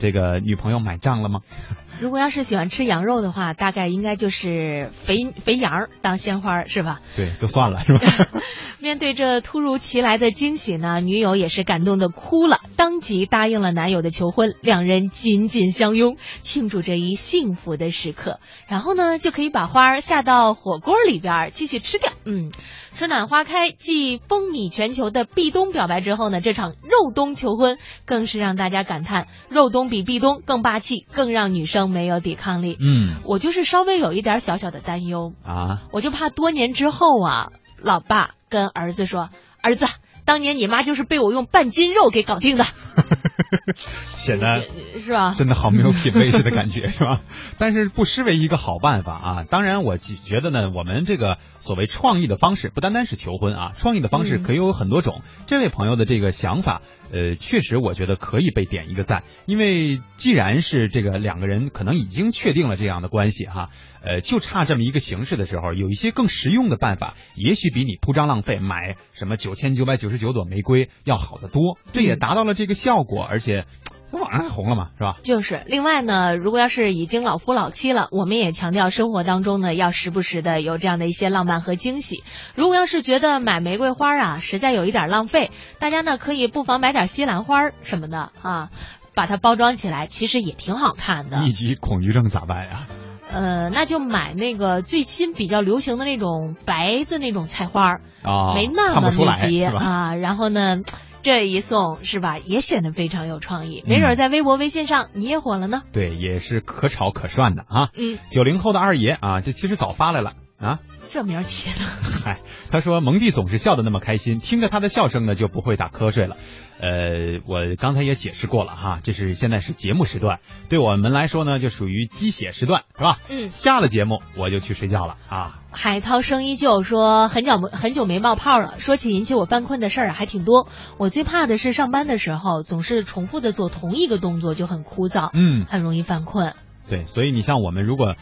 [0.00, 1.40] 这个女朋友买账了吗？
[2.00, 7.00] 如果要是喜欢吃羊肉的话，大概应该就是肥肥羊儿当鲜花儿是吧？
[7.14, 8.40] 对，就算了是吧？
[8.80, 18.40] 面对这突如其来的惊喜呢，女友也是感动的哭了，当即答应了男友的求婚，两人紧紧相拥，庆祝这一幸福的时刻。
[18.66, 22.10] 然后呢，就可以把花儿下到火锅里边儿继续吃掉。
[22.24, 22.50] 嗯，
[22.94, 32.76] 春暖花开，继风靡全球的壁咚表白之后呢，这场肉冬求婚更是让大家感叹，肉冬比壁咚更霸气，更让女生没有抵抗力。
[32.78, 33.14] 嗯。
[33.24, 39.30] 我就是稍微有一点小小的担忧，啊，我就怕多年之后啊，老爸跟儿子说
[39.62, 39.86] ：“儿子，
[40.24, 42.64] 当年你妈就是被我用半斤肉给搞定的，
[44.16, 44.64] 显得
[44.98, 47.20] 是吧？”真的好没有品味似的感觉， 是吧？
[47.58, 49.44] 但是不失为一个好办法啊。
[49.48, 55.22] 当然，我觉得呢，我们这个所谓创意的方式，不单单是求婚啊，创意的方式嗯可以有很多种。
[55.46, 56.82] 这位朋友的这个想法，
[57.12, 63.70] 呃，确实我觉得可以被点一个赞，因为既然是这个两个人可能已经确定了这样的关系哈，
[64.02, 71.78] 呃，就差这么一个形式的时候，有一些更实用的办法，也许比你铺张浪费买什么九千九百九十九朵玫瑰要好得多。
[71.92, 73.64] 这也达到了这个效果，而且
[74.10, 75.16] 在网上还红了嘛，是吧？
[75.22, 82.24] 就是，另外呢，如果要是已经老夫老妻了，我们也强调生活当中呢，要时不时的有这样的一些浪漫和惊喜。
[82.56, 88.70] 如果要是觉得买玫瑰花啊，实在有一点浪费，大家呢可以不妨买点西兰花什么的啊，
[89.14, 91.44] 把它包装起来，其实也挺好看的。
[91.46, 92.86] 一级恐惧症咋办呀？
[93.32, 99.64] 呃，那就买那个最新比较流行的那种白的那种菜花儿，啊，没那么密集？
[99.64, 100.14] 啊。
[100.14, 100.78] 然后呢，
[101.22, 103.84] 这一送是吧，也显得非常有创意。
[103.86, 105.82] 没嗯准在微博、微信上你也火了呢。
[105.92, 107.88] 对，也是可炒可涮的啊。
[107.96, 110.78] 嗯，九零后的二爷啊，这其实早发来了啊。
[111.10, 111.84] 这名儿起的。
[112.24, 112.38] 嗨，
[112.70, 116.36] 他说蒙蒂总是笑得那么开心，听着他的笑声呢，就不会打瞌睡了。
[116.80, 120.38] 呃，我刚才也解释过了哈，这是现在是节目时段，
[120.68, 123.18] 对我们来说呢，就属于鸡血时段，是吧？
[123.28, 125.60] 嗯，下了节目我就去睡觉了啊。
[125.72, 128.74] 海涛声依旧说很久没很久没冒泡了。
[128.78, 130.68] 说起引起我犯困的事儿啊还挺多。
[130.96, 136.54] 我最怕的是上班的时候总是重复的做同一个动作，就很枯燥，嗯，很容易犯困。
[136.88, 138.14] 对，所以你像我们如果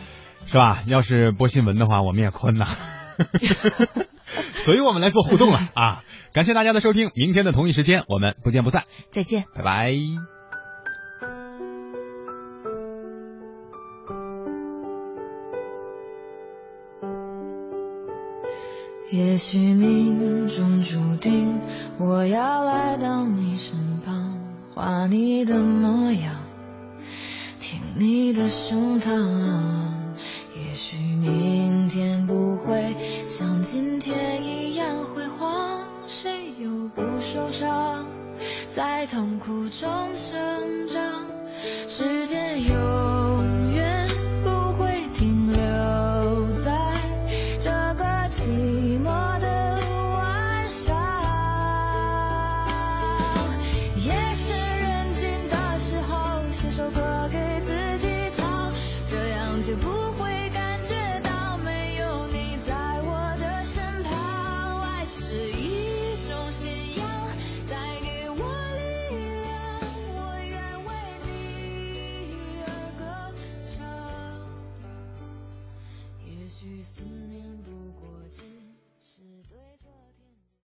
[0.51, 2.66] 是吧，要是播新闻的话，我们也困呐。
[4.64, 6.03] 所以我们来做互动了啊！
[6.32, 9.92] 感谢大家的收听，明天的同一时间我们不见不散，再见，拜拜。
[19.11, 21.61] 也许命中注定
[21.99, 24.38] 我要来到你身旁，
[24.74, 26.42] 画你的模样，
[27.59, 29.97] 听你的胸膛。
[30.69, 32.95] 也许明天不会
[33.27, 38.07] 像今天一样辉煌，谁又不受伤，
[38.71, 41.25] 在痛苦中成长。
[41.89, 42.75] 时间有